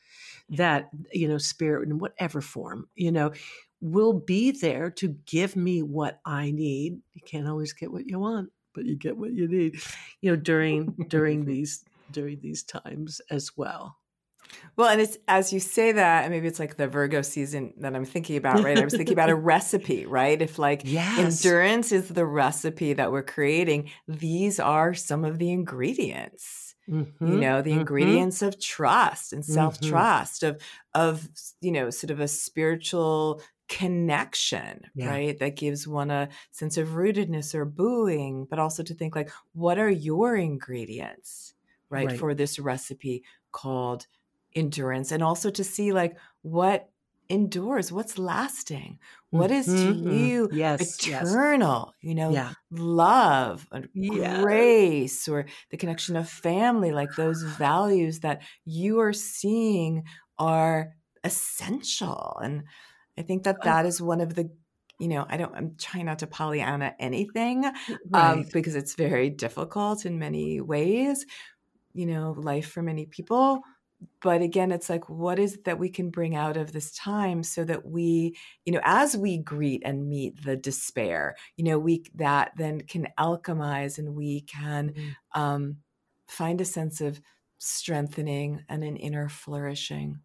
That, 0.50 0.90
you 1.12 1.28
know, 1.28 1.38
spirit 1.38 1.88
in 1.88 1.98
whatever 1.98 2.40
form, 2.40 2.88
you 2.96 3.12
know, 3.12 3.32
will 3.80 4.12
be 4.12 4.50
there 4.50 4.90
to 4.92 5.08
give 5.26 5.56
me 5.56 5.82
what 5.82 6.20
I 6.24 6.50
need. 6.50 7.00
You 7.14 7.22
can't 7.24 7.48
always 7.48 7.72
get 7.72 7.92
what 7.92 8.06
you 8.06 8.18
want, 8.18 8.50
but 8.74 8.84
you 8.84 8.96
get 8.96 9.16
what 9.16 9.32
you 9.32 9.46
need, 9.48 9.76
you 10.20 10.30
know, 10.30 10.36
during 10.36 10.96
during 11.08 11.44
these 11.46 11.84
during 12.10 12.40
these 12.40 12.64
times 12.64 13.20
as 13.30 13.56
well. 13.56 13.98
Well, 14.76 14.88
and 14.88 15.00
it's 15.00 15.18
as 15.28 15.52
you 15.52 15.60
say 15.60 15.92
that, 15.92 16.24
and 16.24 16.32
maybe 16.32 16.48
it's 16.48 16.58
like 16.58 16.76
the 16.76 16.88
Virgo 16.88 17.22
season 17.22 17.74
that 17.78 17.94
I'm 17.94 18.04
thinking 18.04 18.36
about, 18.36 18.62
right? 18.62 18.78
I 18.78 18.84
was 18.84 18.94
thinking 18.94 19.14
about 19.14 19.30
a 19.30 19.34
recipe, 19.36 20.06
right? 20.06 20.40
If 20.40 20.58
like 20.58 20.86
Yes. 20.86 21.16
endurance 21.16 21.92
is 21.92 22.08
the 22.08 22.26
recipe 22.26 22.92
that 22.94 23.12
we're 23.12 23.22
creating, 23.22 23.90
these 24.08 24.58
are 24.60 24.94
some 24.94 25.24
of 25.24 25.38
the 25.38 25.50
ingredients. 25.50 26.69
You 27.22 27.36
Mhm, 27.36 27.38
know 27.38 27.62
the 27.62 27.72
mhm. 27.72 27.74
ingredients 27.74 28.42
of 28.42 28.58
trust 28.60 29.32
and 29.32 29.44
self-trust 29.44 30.42
of 30.42 30.60
of 30.94 31.28
you 31.60 31.70
know 31.72 31.90
sort 31.90 32.10
of 32.10 32.20
a 32.20 32.28
spiritual 32.28 33.42
connection 33.68 34.82
Yeah. 34.94 35.20
right 35.20 35.38
that 35.38 35.56
gives 35.56 35.86
one 35.86 36.10
a 36.10 36.28
sense 36.50 36.76
of 36.76 36.88
rootedness 36.90 37.54
or 37.54 37.64
booing 37.64 38.46
but 38.46 38.58
also 38.58 38.82
to 38.82 38.94
think 38.94 39.14
like 39.14 39.30
what 39.52 39.78
are 39.78 39.90
your 39.90 40.34
ingredients 40.36 41.54
right, 41.90 42.12
Right. 42.12 42.12
for 42.12 42.34
this 42.34 42.58
recipe 42.58 43.24
called 43.52 44.06
endurance 44.54 45.12
and 45.12 45.22
also 45.22 45.50
to 45.50 45.62
see 45.64 45.92
like 45.92 46.16
what 46.42 46.90
endures 47.30 47.92
what's 47.92 48.18
lasting 48.18 48.98
what 49.30 49.50
is 49.50 49.74
to 49.74 49.92
Mhm. 49.94 50.32
you 50.32 50.50
Yes, 50.50 51.02
yes. 51.06 51.38
eternal 51.38 51.94
you 52.00 52.14
know 52.14 52.40
Yeah. 52.40 52.54
love 52.70 53.66
and 53.72 53.88
Yes. 53.94 54.40
grace 54.40 55.28
or 55.28 55.46
the 55.70 55.76
connection 55.76 56.16
of 56.16 56.28
family 56.28 56.92
like 56.92 57.14
those 57.14 57.42
values 57.44 58.20
that 58.20 58.42
you 58.64 58.98
are 59.00 59.12
seeing 59.12 60.04
are 60.38 60.94
essential 61.24 62.38
and 62.42 62.64
i 63.18 63.22
think 63.22 63.44
that 63.44 63.62
that 63.62 63.86
is 63.86 64.00
one 64.00 64.20
of 64.20 64.34
the 64.34 64.50
you 64.98 65.08
know 65.08 65.26
i 65.28 65.36
don't 65.36 65.54
i'm 65.54 65.76
trying 65.76 66.06
not 66.06 66.18
to 66.18 66.26
pollyanna 66.26 66.94
anything 66.98 67.64
um, 68.14 68.44
Right. 68.44 68.52
because 68.52 68.74
it's 68.74 68.94
very 68.94 69.30
difficult 69.30 70.04
in 70.06 70.18
many 70.18 70.60
ways 70.60 71.24
you 71.92 72.06
know 72.06 72.32
life 72.32 72.70
for 72.70 72.82
many 72.82 73.06
people 73.06 73.62
but 74.22 74.42
again 74.42 74.72
it's 74.72 74.88
like 74.88 75.08
what 75.08 75.38
is 75.38 75.54
it 75.54 75.64
that 75.64 75.78
we 75.78 75.88
can 75.90 76.10
bring 76.10 76.34
out 76.34 76.56
of 76.56 76.72
this 76.72 76.92
time 76.92 77.42
so 77.42 77.64
that 77.64 77.86
we 77.86 78.36
you 78.64 78.72
know 78.72 78.80
as 78.84 79.16
we 79.16 79.36
greet 79.38 79.82
and 79.84 80.08
meet 80.08 80.42
the 80.44 80.56
despair 80.56 81.36
you 81.56 81.64
know 81.64 81.78
we 81.78 82.04
that 82.14 82.52
then 82.56 82.80
can 82.82 83.08
alchemize 83.18 83.98
and 83.98 84.14
we 84.14 84.42
can 84.42 84.94
Mm. 84.94 85.16
um, 85.34 85.78
find 86.28 86.60
a 86.60 86.64
sense 86.64 87.00
of 87.00 87.20
strengthening 87.58 88.64
and 88.68 88.82
an 88.84 88.96
inner 88.96 89.28
flourishing 89.28 90.20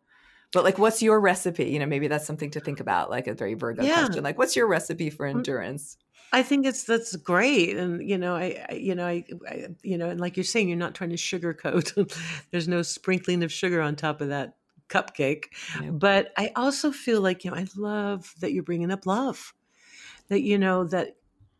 but 0.55 0.63
like 0.63 0.79
what's 0.79 1.03
your 1.03 1.19
recipe 1.19 1.65
you 1.65 1.79
know 1.79 1.85
maybe 1.85 2.07
that's 2.07 2.25
something 2.25 2.51
to 2.51 2.59
think 2.59 2.79
about 2.79 3.11
like 3.11 3.27
a 3.27 3.35
very 3.35 3.53
virgo 3.53 3.83
Yeah. 3.83 4.07
question 4.07 4.23
like 4.23 4.39
what's 4.39 4.55
your 4.55 4.67
recipe 4.67 5.11
for 5.11 5.27
Mm. 5.33 5.39
endurance 5.39 5.97
I 6.31 6.43
think 6.43 6.65
it's 6.65 6.83
that's 6.83 7.15
great, 7.15 7.77
and 7.77 8.07
you 8.07 8.17
know, 8.17 8.35
I, 8.35 8.65
I 8.69 8.73
you 8.73 8.95
know, 8.95 9.07
I, 9.07 9.23
I, 9.47 9.67
you 9.83 9.97
know, 9.97 10.09
and 10.09 10.19
like 10.19 10.35
you're 10.35 10.43
saying, 10.43 10.67
you're 10.67 10.77
not 10.77 10.93
trying 10.95 11.11
to 11.11 11.15
sugarcoat. 11.15 12.17
There's 12.51 12.67
no 12.67 12.81
sprinkling 12.81 13.43
of 13.43 13.53
sugar 13.53 13.81
on 13.81 13.95
top 13.95 14.19
of 14.21 14.29
that 14.29 14.57
cupcake. 14.89 15.45
But 15.91 16.33
I 16.37 16.51
also 16.55 16.91
feel 16.91 17.21
like 17.21 17.45
you 17.45 17.51
know, 17.51 17.57
I 17.57 17.67
love 17.77 18.33
that 18.41 18.51
you're 18.53 18.63
bringing 18.63 18.91
up 18.91 19.05
love. 19.05 19.53
That 20.29 20.41
you 20.41 20.57
know 20.57 20.83
that 20.85 21.17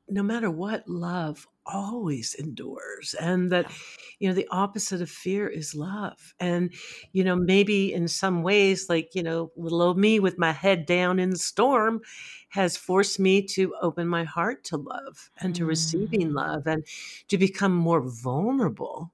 no 0.10 0.24
matter 0.24 0.52
what, 0.52 0.88
love 0.90 1.48
always 1.66 2.34
endures, 2.36 3.14
and 3.16 3.52
that 3.52 3.72
you 4.20 4.28
know 4.28 4.34
the 4.36 4.48
opposite 4.50 5.02
of 5.02 5.10
fear 5.10 5.48
is 5.48 5.76
love. 5.76 6.34
And 6.40 6.74
you 7.12 7.24
know, 7.24 7.36
maybe 7.36 7.94
in 7.94 8.08
some 8.08 8.44
ways, 8.44 8.90
like 8.90 9.16
you 9.16 9.24
know, 9.24 9.52
little 9.56 9.82
old 9.82 9.98
me 9.98 10.20
with 10.20 10.38
my 10.38 10.52
head 10.52 10.86
down 10.86 11.20
in 11.20 11.32
the 11.32 11.38
storm 11.38 12.02
has 12.50 12.78
forced 12.78 13.20
me 13.20 13.42
to 13.42 13.76
open 13.82 14.08
my 14.08 14.24
heart 14.24 14.64
to 14.66 14.78
love 14.78 15.30
and 15.40 15.54
to 15.56 15.66
receiving 15.66 16.32
Mm. 16.32 16.34
love 16.34 16.66
and 16.68 16.86
to 17.28 17.38
become 17.38 17.74
more 17.76 18.02
vulnerable 18.02 19.12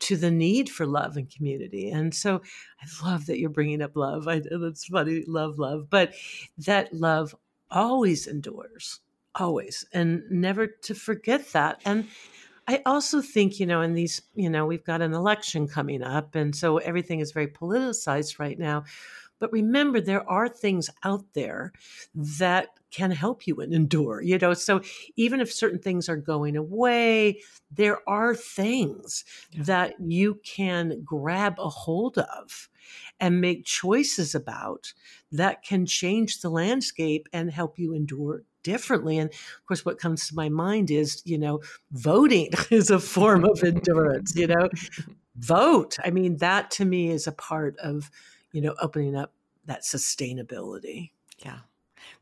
to 0.00 0.16
the 0.16 0.30
need 0.30 0.68
for 0.70 0.86
love 0.86 1.16
and 1.16 1.30
community. 1.30 1.90
And 1.90 2.14
so 2.14 2.42
I 2.80 2.86
love 3.08 3.26
that 3.26 3.38
you're 3.38 3.50
bringing 3.50 3.82
up 3.82 3.96
love. 3.96 4.28
I 4.28 4.38
know 4.40 4.58
that's 4.58 4.86
funny, 4.86 5.24
love, 5.26 5.58
love, 5.58 5.88
but 5.90 6.14
that 6.58 6.92
love 6.92 7.34
always 7.70 8.26
endures, 8.26 9.00
always, 9.34 9.84
and 9.92 10.22
never 10.30 10.66
to 10.66 10.94
forget 10.94 11.48
that. 11.52 11.80
And 11.84 12.08
I 12.68 12.82
also 12.86 13.22
think, 13.22 13.60
you 13.60 13.66
know, 13.66 13.80
in 13.82 13.94
these, 13.94 14.22
you 14.34 14.50
know, 14.50 14.66
we've 14.66 14.84
got 14.84 15.02
an 15.02 15.14
election 15.14 15.68
coming 15.68 16.02
up, 16.02 16.34
and 16.34 16.54
so 16.54 16.78
everything 16.78 17.20
is 17.20 17.32
very 17.32 17.48
politicized 17.48 18.38
right 18.38 18.58
now. 18.58 18.84
But 19.38 19.52
remember, 19.52 20.00
there 20.00 20.28
are 20.28 20.48
things 20.48 20.90
out 21.04 21.24
there 21.34 21.72
that 22.14 22.70
can 22.90 23.10
help 23.10 23.46
you 23.46 23.56
and 23.60 23.72
endure, 23.74 24.20
you 24.22 24.38
know. 24.38 24.54
So 24.54 24.80
even 25.16 25.40
if 25.40 25.52
certain 25.52 25.78
things 25.78 26.08
are 26.08 26.16
going 26.16 26.56
away, 26.56 27.42
there 27.70 28.08
are 28.08 28.34
things 28.34 29.24
Yeah. 29.50 29.64
that 29.64 29.94
you 30.00 30.36
can 30.44 31.02
grab 31.04 31.58
a 31.58 31.68
hold 31.68 32.18
of 32.18 32.68
and 33.20 33.40
make 33.40 33.64
choices 33.64 34.34
about 34.34 34.92
that 35.32 35.62
can 35.62 35.86
change 35.86 36.40
the 36.40 36.50
landscape 36.50 37.28
and 37.32 37.50
help 37.50 37.78
you 37.78 37.92
endure 37.92 38.42
differently. 38.68 39.16
And 39.16 39.30
of 39.30 39.66
course, 39.66 39.82
what 39.82 39.98
comes 39.98 40.28
to 40.28 40.34
my 40.34 40.50
mind 40.50 40.90
is, 40.90 41.22
you 41.24 41.38
know, 41.38 41.60
voting 41.90 42.50
is 42.70 42.90
a 42.90 42.98
form 42.98 43.46
of 43.46 43.64
endurance, 43.64 44.36
you 44.36 44.46
know, 44.46 44.68
vote. 45.36 45.96
I 46.04 46.10
mean, 46.10 46.36
that 46.36 46.70
to 46.72 46.84
me 46.84 47.10
is 47.10 47.26
a 47.26 47.32
part 47.32 47.78
of, 47.78 48.10
you 48.52 48.60
know, 48.60 48.74
opening 48.82 49.16
up 49.16 49.32
that 49.64 49.84
sustainability. 49.84 51.12
Yeah. 51.38 51.60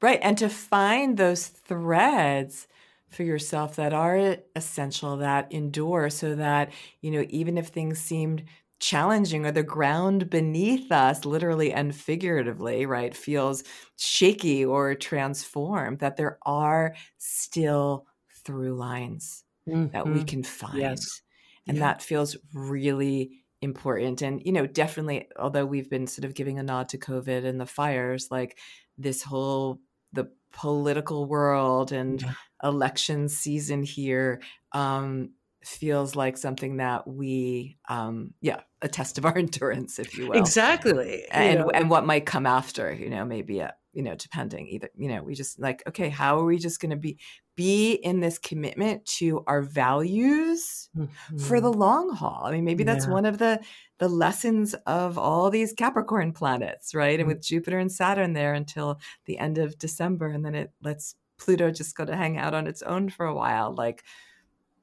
Right. 0.01 0.21
And 0.23 0.39
to 0.39 0.49
find 0.49 1.17
those 1.17 1.49
threads 1.49 2.69
for 3.09 3.25
yourself 3.25 3.75
that 3.77 3.93
are 3.93 4.37
essential, 4.55 5.17
that 5.17 5.51
endure, 5.51 6.11
so 6.11 6.37
that, 6.37 6.71
you 7.01 7.11
know, 7.11 7.25
even 7.29 7.59
if 7.59 7.69
things 7.69 7.99
seemed 7.99 8.45
challenging 8.81 9.47
or 9.47 9.53
the 9.53 9.63
ground 9.63 10.31
beneath 10.31 10.91
us, 10.93 11.25
literally 11.25 11.73
and 11.73 11.95
figuratively, 11.95 12.87
right, 12.87 13.15
feels 13.17 13.65
shaky 13.97 14.65
or 14.65 14.95
transformed, 14.95 15.99
that 16.01 16.17
there 16.17 16.39
are 16.47 16.95
still 17.19 18.07
through 18.45 18.75
lines 18.77 19.45
that 19.93 20.09
we 20.11 20.23
Mhm. 20.23 20.25
can 20.25 20.43
find. 20.43 21.07
Yes. 21.07 21.23
And 21.69 21.81
Yeah. 21.81 21.83
that 21.83 22.03
feels 22.03 22.37
really 22.55 23.45
important. 23.63 24.23
And, 24.23 24.43
you 24.45 24.53
know, 24.53 24.67
definitely, 24.67 25.29
although 25.39 25.67
we've 25.67 25.91
been 25.91 26.07
sort 26.07 26.25
of 26.25 26.35
giving 26.35 26.59
a 26.59 26.63
nod 26.63 26.89
to 26.91 26.99
COVID 26.99 27.45
and 27.45 27.61
the 27.61 27.67
fires, 27.67 28.31
like 28.31 28.59
this 28.99 29.23
whole, 29.23 29.81
the 30.13 30.31
political 30.53 31.27
world 31.27 31.93
and 31.93 32.25
Yeah. 32.25 32.33
election 32.63 33.29
season 33.29 33.83
here 33.83 34.41
um, 34.73 35.33
feels 35.67 36.15
like 36.15 36.37
something 36.37 36.79
that 36.79 37.07
we, 37.07 37.79
um, 37.89 38.35
yeah, 38.41 38.61
a 38.83 38.89
test 38.89 39.19
of 39.19 39.25
our 39.27 39.37
endurance, 39.37 39.99
if 39.99 40.17
you 40.17 40.29
will. 40.29 40.39
Exactly. 40.39 41.19
you 41.19 41.27
And, 41.31 41.61
know, 41.61 41.71
and 41.71 41.91
what 41.91 42.07
might 42.07 42.27
come 42.27 42.47
after, 42.47 42.93
you 42.93 43.11
know, 43.11 43.25
maybe, 43.25 43.61
a, 43.61 43.75
you 43.93 44.03
know, 44.03 44.15
depending 44.15 44.69
either, 44.69 44.91
you 44.97 45.09
know, 45.09 45.23
we 45.23 45.35
just 45.35 45.59
like, 45.59 45.83
okay, 45.89 46.09
how 46.09 46.39
are 46.39 46.45
we 46.45 46.59
just 46.59 46.81
going 46.81 46.91
to 46.91 46.97
be 46.97 47.19
be 47.57 47.93
in 47.93 48.21
this 48.21 48.39
commitment 48.39 49.05
to 49.07 49.43
our 49.47 49.63
values 49.63 50.91
mm-hmm. 50.97 51.39
for 51.39 51.61
the 51.61 51.71
mm-hmm. 51.71 51.81
long 51.81 52.15
haul. 52.15 52.43
I 52.45 52.51
mean, 52.53 52.65
maybe 52.65 52.85
that's 52.85 53.07
yeah. 53.07 53.13
one 53.13 53.25
of 53.25 53.39
the 53.39 53.61
the 53.99 54.09
lessons 54.09 54.75
of 54.87 55.17
all 55.17 55.49
these 55.49 55.73
Capricorn 55.73 56.33
planets, 56.33 56.95
right? 56.95 57.13
Mm-hmm. 57.19 57.21
And 57.21 57.29
with 57.29 57.43
Jupiter 57.43 57.79
and 57.79 57.91
Saturn 57.91 58.35
there 58.35 58.53
until 58.53 59.01
the 59.25 59.39
end 59.39 59.57
of 59.57 59.79
December, 59.79 60.29
and 60.29 60.45
then 60.45 60.55
it 60.55 60.71
lets 60.83 61.15
Pluto 61.39 61.71
just 61.71 61.97
go 61.97 62.05
to 62.05 62.15
hang 62.15 62.37
out 62.37 62.55
on 62.55 62.67
its 62.67 62.83
own 62.83 63.09
for 63.09 63.25
a 63.25 63.35
while. 63.35 63.75
Like 63.75 64.05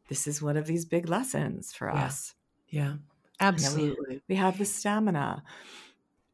this 0.10 0.28
is 0.28 0.42
one 0.42 0.58
of 0.58 0.68
these 0.68 0.86
big 0.86 1.10
lessons 1.10 1.74
for 1.74 1.88
yeah. 1.88 2.06
us. 2.06 2.36
Yeah, 2.68 2.94
absolutely. 3.40 4.16
We, 4.16 4.22
we, 4.30 4.36
have 4.36 4.58
the 4.58 4.66
stamina. 4.66 5.44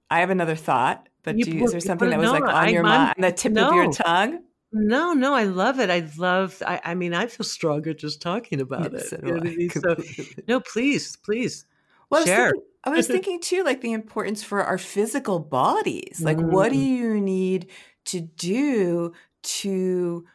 I 0.09 0.19
have 0.21 0.29
another 0.29 0.55
thought, 0.55 1.07
but 1.23 1.37
you, 1.37 1.45
you, 1.53 1.63
is 1.65 1.71
there 1.71 1.79
something 1.79 2.09
that 2.09 2.19
was 2.19 2.31
no, 2.31 2.33
like 2.33 2.43
on 2.43 2.49
I, 2.49 2.69
your 2.69 2.83
mind, 2.83 3.15
the 3.17 3.31
tip 3.31 3.51
no. 3.51 3.69
of 3.69 3.75
your 3.75 3.91
tongue? 3.91 4.43
No, 4.71 5.13
no, 5.13 5.33
I 5.33 5.43
love 5.43 5.79
it. 5.79 5.89
I 5.89 6.07
love. 6.17 6.61
I, 6.65 6.79
I 6.83 6.95
mean, 6.95 7.13
I 7.13 7.27
feel 7.27 7.43
stronger 7.43 7.93
just 7.93 8.21
talking 8.21 8.61
about 8.61 8.93
it. 8.93 9.01
So, 9.01 9.17
so, 9.17 9.95
no, 10.47 10.59
please, 10.59 11.15
please 11.17 11.65
well, 12.09 12.25
share. 12.25 12.51
I 12.51 12.51
was, 12.51 12.53
thinking, 12.53 12.83
I 12.83 12.89
was 12.91 13.07
thinking 13.07 13.41
too, 13.41 13.63
like 13.63 13.81
the 13.81 13.93
importance 13.93 14.43
for 14.43 14.63
our 14.63 14.77
physical 14.77 15.39
bodies. 15.39 16.21
Like, 16.23 16.37
mm. 16.37 16.51
what 16.51 16.71
do 16.71 16.77
mm. 16.77 16.87
you 16.87 17.19
need 17.19 17.67
to 18.05 18.21
do 18.21 19.13
to 19.41 20.25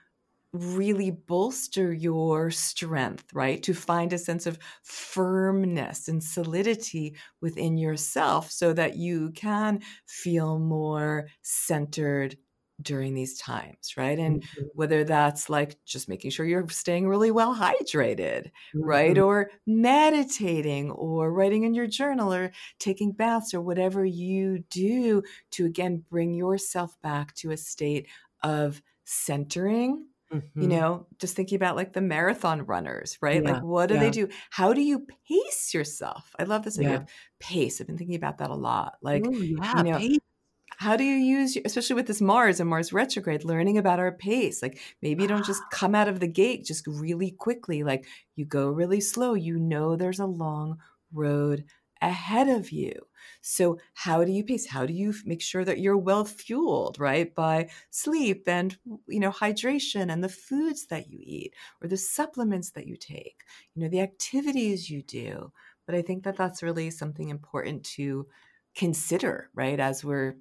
really 0.55 1.11
bolster 1.11 1.93
your 1.93 2.51
strength, 2.51 3.27
right? 3.35 3.62
To 3.64 3.75
find 3.75 4.12
a 4.12 4.19
sense 4.19 4.47
of 4.47 4.59
firmness 4.83 6.09
and 6.09 6.23
solidity 6.23 7.17
within 7.40 7.77
yourself 7.77 8.51
so 8.51 8.73
that 8.73 8.97
you 8.97 9.33
can 9.33 9.81
feel 10.07 10.59
more 10.59 11.27
centered 11.43 12.37
during 12.83 13.14
these 13.14 13.38
times, 13.38 13.95
right? 13.97 14.19
And 14.19 14.43
mm-hmm. 14.43 14.62
whether 14.75 15.05
that's 15.05 15.49
like 15.49 15.77
just 15.85 16.09
making 16.09 16.31
sure 16.31 16.47
you're 16.47 16.69
staying 16.69 17.09
really 17.09 17.31
well 17.31 17.55
hydrated, 17.55 18.47
mm-hmm. 18.47 18.83
right? 18.83 19.19
Or 19.19 19.51
meditating 19.67 20.90
or 20.90 21.33
writing 21.33 21.64
in 21.64 21.75
your 21.75 21.87
journal 21.87 22.33
or 22.33 22.53
taking 22.79 23.12
baths 23.12 23.55
or 23.55 23.61
whatever 23.61 24.05
you 24.05 24.64
do 24.71 25.23
to 25.53 25.67
again 25.67 26.05
bring 26.09 26.35
yourself 26.35 26.97
back 27.03 27.35
to 27.37 27.51
a 27.51 27.57
state 27.57 28.09
of 28.43 28.83
centering. 29.05 30.07
Mm-hmm. 30.32 30.62
You 30.62 30.68
know, 30.68 31.06
just 31.18 31.37
thinking 31.37 31.56
about 31.56 31.76
like 31.76 31.92
the 31.92 32.00
marathon 32.00 32.66
runners, 32.66 33.18
right? 33.20 33.42
Yeah. 33.42 33.52
Like, 33.52 33.62
what 33.62 33.88
do 33.88 33.94
yeah. 33.94 34.00
they 34.00 34.10
do? 34.10 34.28
How 34.50 34.72
do 34.72 34.80
you 34.80 35.06
pace 35.28 35.72
yourself? 35.72 36.34
I 36.38 36.44
love 36.44 36.64
this 36.64 36.78
idea 36.78 36.90
yeah. 36.90 36.96
of 36.96 37.08
pace. 37.38 37.80
I've 37.80 37.87
been 37.87 37.98
thinking 37.98 38.16
about 38.16 38.38
that 38.38 38.50
a 38.50 38.54
lot. 38.54 38.94
Like, 39.02 39.26
Ooh, 39.26 39.42
you 39.42 39.56
know, 39.56 39.98
pace 39.98 40.18
how 40.76 40.96
do 40.96 41.04
you 41.04 41.16
use 41.16 41.56
especially 41.64 41.94
with 41.94 42.06
this 42.06 42.20
mars 42.20 42.60
and 42.60 42.68
mars 42.68 42.92
retrograde 42.92 43.44
learning 43.44 43.78
about 43.78 43.98
our 43.98 44.12
pace 44.12 44.62
like 44.62 44.78
maybe 45.02 45.22
you 45.22 45.28
don't 45.28 45.46
just 45.46 45.62
come 45.70 45.94
out 45.94 46.08
of 46.08 46.20
the 46.20 46.28
gate 46.28 46.64
just 46.64 46.87
really 46.87 47.30
quickly 47.30 47.82
like 47.82 48.06
you 48.37 48.44
go 48.44 48.68
really 48.68 49.00
slow 49.00 49.34
you 49.34 49.58
know 49.58 49.96
there's 49.96 50.20
a 50.20 50.26
long 50.26 50.78
road 51.12 51.64
ahead 52.02 52.48
of 52.48 52.70
you 52.70 52.92
so 53.46 53.78
how 53.94 54.24
do 54.24 54.33
you 54.33 54.44
pace 54.44 54.66
how 54.66 54.87
do 54.87 54.92
you 54.92 55.14
make 55.24 55.42
sure 55.42 55.64
that 55.64 55.78
you're 55.78 55.96
well 55.96 56.24
fueled 56.24 56.98
right 56.98 57.35
by 57.35 57.68
sleep 57.90 58.48
and 58.48 58.76
you 59.07 59.20
know 59.20 59.30
hydration 59.30 60.12
and 60.12 60.22
the 60.22 60.28
foods 60.28 60.87
that 60.87 61.11
you 61.11 61.18
eat 61.22 61.54
or 61.83 61.88
the 61.88 61.96
supplements 61.96 62.70
that 62.70 62.87
you 62.87 62.96
take 62.96 63.42
you 63.74 63.83
know 63.83 63.88
the 63.88 64.00
activities 64.00 64.88
you 64.90 65.02
do 65.02 65.52
but 65.87 65.94
i 65.94 66.02
think 66.02 66.24
that 66.24 66.37
that's 66.37 66.62
really 66.62 66.90
something 66.90 67.28
important 67.28 67.85
to 67.85 68.26
consider 68.74 69.50
right 69.54 69.78
as 69.78 70.04
we're 70.04 70.35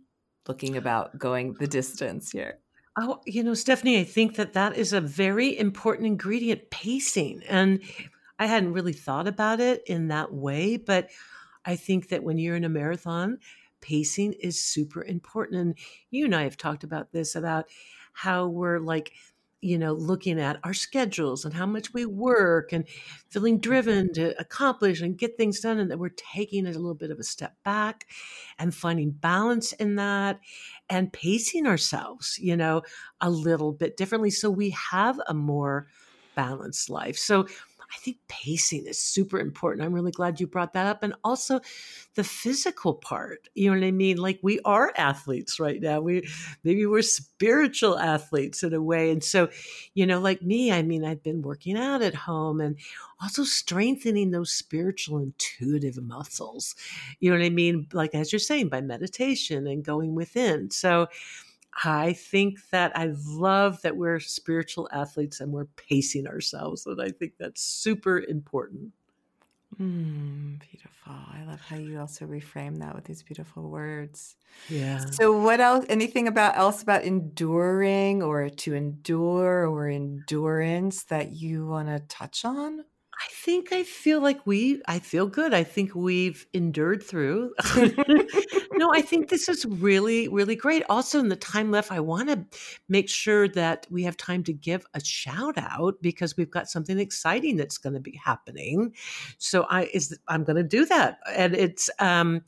looking 0.47 0.77
about 0.77 1.17
going 1.17 1.53
the 1.53 1.67
distance 1.67 2.31
here? 2.31 2.59
Oh, 2.97 3.21
you 3.25 3.43
know, 3.43 3.53
Stephanie, 3.53 3.99
I 3.99 4.03
think 4.03 4.35
that 4.35 4.53
that 4.53 4.77
is 4.77 4.93
a 4.93 5.01
very 5.01 5.57
important 5.57 6.05
ingredient 6.07 6.69
pacing. 6.69 7.41
And 7.47 7.81
I 8.37 8.45
hadn't 8.45 8.73
really 8.73 8.93
thought 8.93 9.27
about 9.27 9.59
it 9.59 9.83
in 9.87 10.09
that 10.09 10.33
way, 10.33 10.77
but 10.77 11.09
I 11.65 11.76
think 11.76 12.10
that 12.10 12.23
when 12.23 12.38
you're 12.38 12.56
in 12.56 12.63
a 12.63 12.69
marathon, 12.69 13.39
pacing 13.82 14.34
is 14.34 14.63
super 14.63 15.04
important. 15.04 15.60
And 15.62 15.78
you 16.12 16.26
and 16.26 16.36
I 16.36 16.43
have 16.43 16.58
talked 16.58 16.84
about 16.84 17.12
this 17.12 17.36
about 17.36 17.69
how 18.13 18.47
we're 18.47 18.80
like 18.80 19.12
you 19.63 19.78
know, 19.78 19.93
looking 19.93 20.41
at 20.41 20.60
our 20.65 20.73
schedules 20.73 21.45
and 21.45 21.54
how 21.54 21.65
much 21.65 21.93
we 21.93 22.06
work 22.06 22.73
and 22.73 22.86
feeling 23.30 23.60
driven 23.60 24.12
to 24.12 24.38
accomplish 24.38 24.99
and 24.99 25.17
get 25.17 25.38
things 25.38 25.62
done, 25.62 25.80
and 25.80 25.89
that 25.89 25.97
we're 25.97 26.10
taking 26.10 26.67
a 26.67 26.71
little 26.71 26.93
bit 26.93 27.12
of 27.12 27.17
a 27.17 27.23
step 27.23 27.56
back 27.63 28.06
and 28.60 28.76
finding 28.76 29.12
balance 29.12 29.71
in 29.73 29.95
that 29.95 30.41
and 30.89 31.13
pacing 31.13 31.65
ourselves, 31.65 32.38
you 32.39 32.58
know, 32.58 32.82
a 33.21 33.30
little 33.30 33.71
bit 33.71 33.95
differently 33.95 34.30
so 34.30 34.49
we 34.49 34.71
have 34.71 35.19
a 35.28 35.34
more 35.34 35.88
balanced 36.36 36.89
life. 36.89 37.17
So 37.17 37.47
I 37.93 37.97
think 37.97 38.17
pacing 38.27 38.88
is 38.88 38.99
super 38.99 39.39
important. 39.39 39.86
I'm 39.86 39.93
really 39.93 40.12
glad 40.12 40.39
you 40.39 40.47
brought 40.47 40.73
that 40.73 40.88
up. 40.88 41.03
And 41.03 41.13
also 41.23 41.62
the 42.15 42.23
physical 42.23 42.93
part. 42.93 43.47
You 43.53 43.69
know 43.69 43.79
what 43.79 43.86
I 43.86 43.91
mean? 43.91 44.17
Like 44.17 44.39
we 44.41 44.60
are 44.65 44.91
athletes 44.97 45.60
right 45.60 45.79
now. 45.79 46.01
We 46.01 46.27
maybe 46.63 46.86
we're 46.86 47.03
spiritual 47.03 47.99
athletes 47.99 48.63
in 48.63 48.73
a 48.73 48.82
way. 48.82 49.12
And 49.12 49.23
so, 49.23 49.49
you 49.93 50.06
know, 50.06 50.19
like 50.19 50.41
me, 50.41 50.71
I 50.71 50.82
mean, 50.82 51.06
I've 51.06 51.23
been 51.23 51.41
working 51.41 51.77
out 51.77 52.01
at 52.01 52.15
home 52.15 52.60
and 52.62 52.77
also 53.21 53.43
strengthening 53.43 54.32
those 54.32 54.51
spiritual 54.51 55.19
intuitive 55.19 56.01
muscles. 56.01 56.75
You 57.19 57.32
know 57.32 57.38
what 57.38 57.45
I 57.45 57.49
mean? 57.49 57.88
Like 57.93 58.15
as 58.15 58.32
you're 58.32 58.39
saying, 58.39 58.69
by 58.69 58.82
meditation 58.82 59.67
and 59.67 59.84
going 59.84 60.15
within. 60.15 60.71
So 60.71 61.08
I 61.83 62.13
think 62.13 62.69
that 62.69 62.95
I 62.97 63.13
love 63.25 63.81
that 63.81 63.97
we're 63.97 64.19
spiritual 64.19 64.89
athletes 64.91 65.39
and 65.39 65.51
we're 65.51 65.65
pacing 65.65 66.27
ourselves. 66.27 66.86
And 66.86 67.01
I 67.01 67.09
think 67.09 67.38
that's 67.38 67.62
super 67.63 68.19
important. 68.19 68.93
Mm, 69.79 70.59
beautiful. 70.59 71.13
I 71.13 71.43
love 71.47 71.59
how 71.62 71.75
you 71.77 71.99
also 71.99 72.25
reframe 72.27 72.79
that 72.79 72.93
with 72.93 73.05
these 73.05 73.23
beautiful 73.23 73.69
words. 73.69 74.36
Yeah. 74.67 75.19
So, 75.19 75.39
what 75.39 75.62
else? 75.62 75.86
Anything 75.89 76.27
about 76.27 76.57
else 76.57 76.83
about 76.83 77.03
enduring 77.03 78.23
or 78.23 78.49
to 78.49 78.73
endure 78.75 79.67
or 79.67 79.88
endurance 79.88 81.05
that 81.05 81.33
you 81.33 81.67
want 81.67 81.89
to 81.89 81.99
touch 82.07 82.45
on? 82.45 82.86
I 83.23 83.27
think 83.31 83.71
I 83.71 83.83
feel 83.83 84.19
like 84.19 84.45
we, 84.45 84.81
I 84.86 84.99
feel 84.99 85.27
good. 85.27 85.53
I 85.53 85.63
think 85.63 85.95
we've 85.95 86.45
endured 86.51 87.01
through. 87.01 87.53
no, 88.73 88.93
I 88.93 89.01
think 89.01 89.29
this 89.29 89.47
is 89.47 89.65
really, 89.65 90.27
really 90.27 90.57
great. 90.57 90.83
Also, 90.89 91.19
in 91.19 91.29
the 91.29 91.38
time 91.38 91.71
left, 91.71 91.89
I 91.89 92.01
want 92.01 92.27
to 92.27 92.45
make 92.89 93.09
sure 93.09 93.47
that 93.49 93.88
we 93.89 94.03
have 94.03 94.17
time 94.17 94.43
to 94.43 94.53
give 94.53 94.86
a 94.93 95.01
shout 95.01 95.57
out 95.57 96.01
because 96.01 96.36
we've 96.36 96.51
got 96.51 96.69
something 96.69 96.99
exciting 96.99 97.55
that's 97.55 97.77
going 97.77 97.93
to 97.93 98.01
be 98.01 98.19
happening. 98.21 98.93
So 99.38 99.67
I 99.69 99.83
is 99.93 100.17
I'm 100.27 100.43
going 100.43 100.57
to 100.57 100.63
do 100.63 100.86
that, 100.88 101.19
and 101.33 101.55
it's 101.55 101.89
um, 101.99 102.41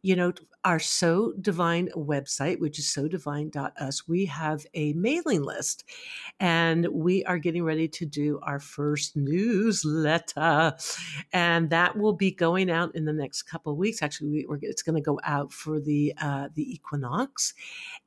you 0.00 0.16
know, 0.16 0.32
our 0.64 0.78
So 0.78 1.32
Divine 1.40 1.88
website, 1.96 2.60
which 2.60 2.78
is 2.78 2.88
so 2.88 3.08
divine.us, 3.08 4.06
we 4.06 4.26
have 4.26 4.64
a 4.74 4.92
mailing 4.92 5.42
list 5.42 5.84
and 6.38 6.86
we 6.88 7.24
are 7.24 7.38
getting 7.38 7.64
ready 7.64 7.88
to 7.88 8.06
do 8.06 8.38
our 8.42 8.58
first 8.58 9.16
newsletter. 9.16 10.74
And 11.32 11.70
that 11.70 11.96
will 11.96 12.12
be 12.12 12.30
going 12.30 12.70
out 12.70 12.94
in 12.94 13.04
the 13.04 13.12
next 13.12 13.42
couple 13.42 13.72
of 13.72 13.78
weeks. 13.78 14.02
Actually, 14.02 14.46
we, 14.48 14.58
it's 14.62 14.82
going 14.82 14.96
to 14.96 15.02
go 15.02 15.18
out 15.24 15.52
for 15.52 15.80
the, 15.80 16.14
uh, 16.20 16.48
the 16.54 16.72
equinox. 16.72 17.54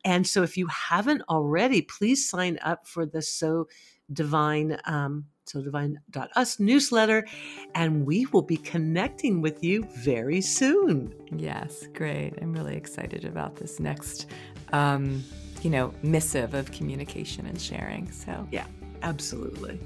And 0.03 0.25
so 0.25 0.43
if 0.43 0.57
you 0.57 0.67
haven't 0.67 1.23
already, 1.29 1.81
please 1.81 2.29
sign 2.29 2.57
up 2.61 2.87
for 2.87 3.05
the 3.05 3.21
So 3.21 3.67
Divine 4.11 4.77
um, 4.85 5.25
so 5.45 5.61
divine.us 5.61 6.59
newsletter, 6.59 7.25
and 7.73 8.05
we 8.05 8.25
will 8.27 8.41
be 8.41 8.57
connecting 8.57 9.41
with 9.41 9.63
you 9.63 9.83
very 9.97 10.41
soon. 10.41 11.13
Yes, 11.35 11.87
great. 11.93 12.33
I'm 12.41 12.53
really 12.53 12.75
excited 12.75 13.25
about 13.25 13.55
this 13.55 13.79
next, 13.79 14.27
um, 14.73 15.23
you 15.61 15.69
know, 15.69 15.93
missive 16.03 16.53
of 16.53 16.71
communication 16.71 17.45
and 17.45 17.59
sharing. 17.59 18.11
So, 18.11 18.47
yeah, 18.51 18.65
absolutely. 19.03 19.79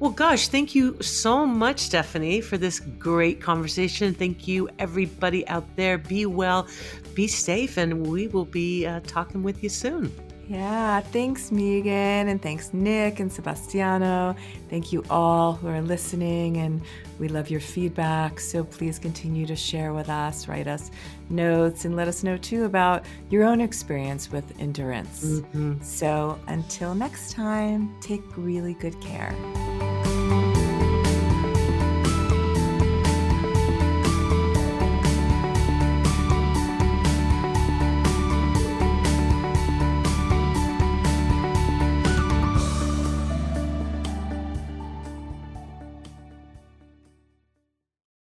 Well, 0.00 0.10
gosh, 0.10 0.48
thank 0.48 0.74
you 0.74 1.00
so 1.00 1.46
much, 1.46 1.78
Stephanie, 1.78 2.40
for 2.40 2.58
this 2.58 2.80
great 2.80 3.40
conversation. 3.40 4.12
Thank 4.12 4.48
you, 4.48 4.68
everybody 4.80 5.46
out 5.46 5.64
there. 5.76 5.98
Be 5.98 6.26
well, 6.26 6.66
be 7.14 7.28
safe, 7.28 7.76
and 7.76 8.06
we 8.06 8.26
will 8.26 8.44
be 8.44 8.86
uh, 8.86 9.00
talking 9.06 9.44
with 9.44 9.62
you 9.62 9.68
soon. 9.68 10.12
Yeah, 10.48 11.00
thanks, 11.00 11.50
Megan, 11.50 12.28
and 12.28 12.40
thanks, 12.40 12.74
Nick 12.74 13.20
and 13.20 13.32
Sebastiano. 13.32 14.36
Thank 14.68 14.92
you 14.92 15.02
all 15.08 15.54
who 15.54 15.68
are 15.68 15.80
listening, 15.80 16.58
and 16.58 16.82
we 17.18 17.28
love 17.28 17.48
your 17.48 17.60
feedback. 17.60 18.40
So 18.40 18.62
please 18.64 18.98
continue 18.98 19.46
to 19.46 19.56
share 19.56 19.94
with 19.94 20.08
us, 20.08 20.46
write 20.46 20.66
us 20.66 20.90
notes, 21.30 21.84
and 21.84 21.96
let 21.96 22.08
us 22.08 22.22
know 22.22 22.36
too 22.36 22.64
about 22.64 23.04
your 23.30 23.44
own 23.44 23.60
experience 23.60 24.30
with 24.30 24.44
endurance. 24.60 25.24
Mm-hmm. 25.24 25.82
So 25.82 26.38
until 26.48 26.94
next 26.94 27.32
time, 27.32 27.94
take 28.00 28.22
really 28.36 28.74
good 28.74 29.00
care. 29.00 29.34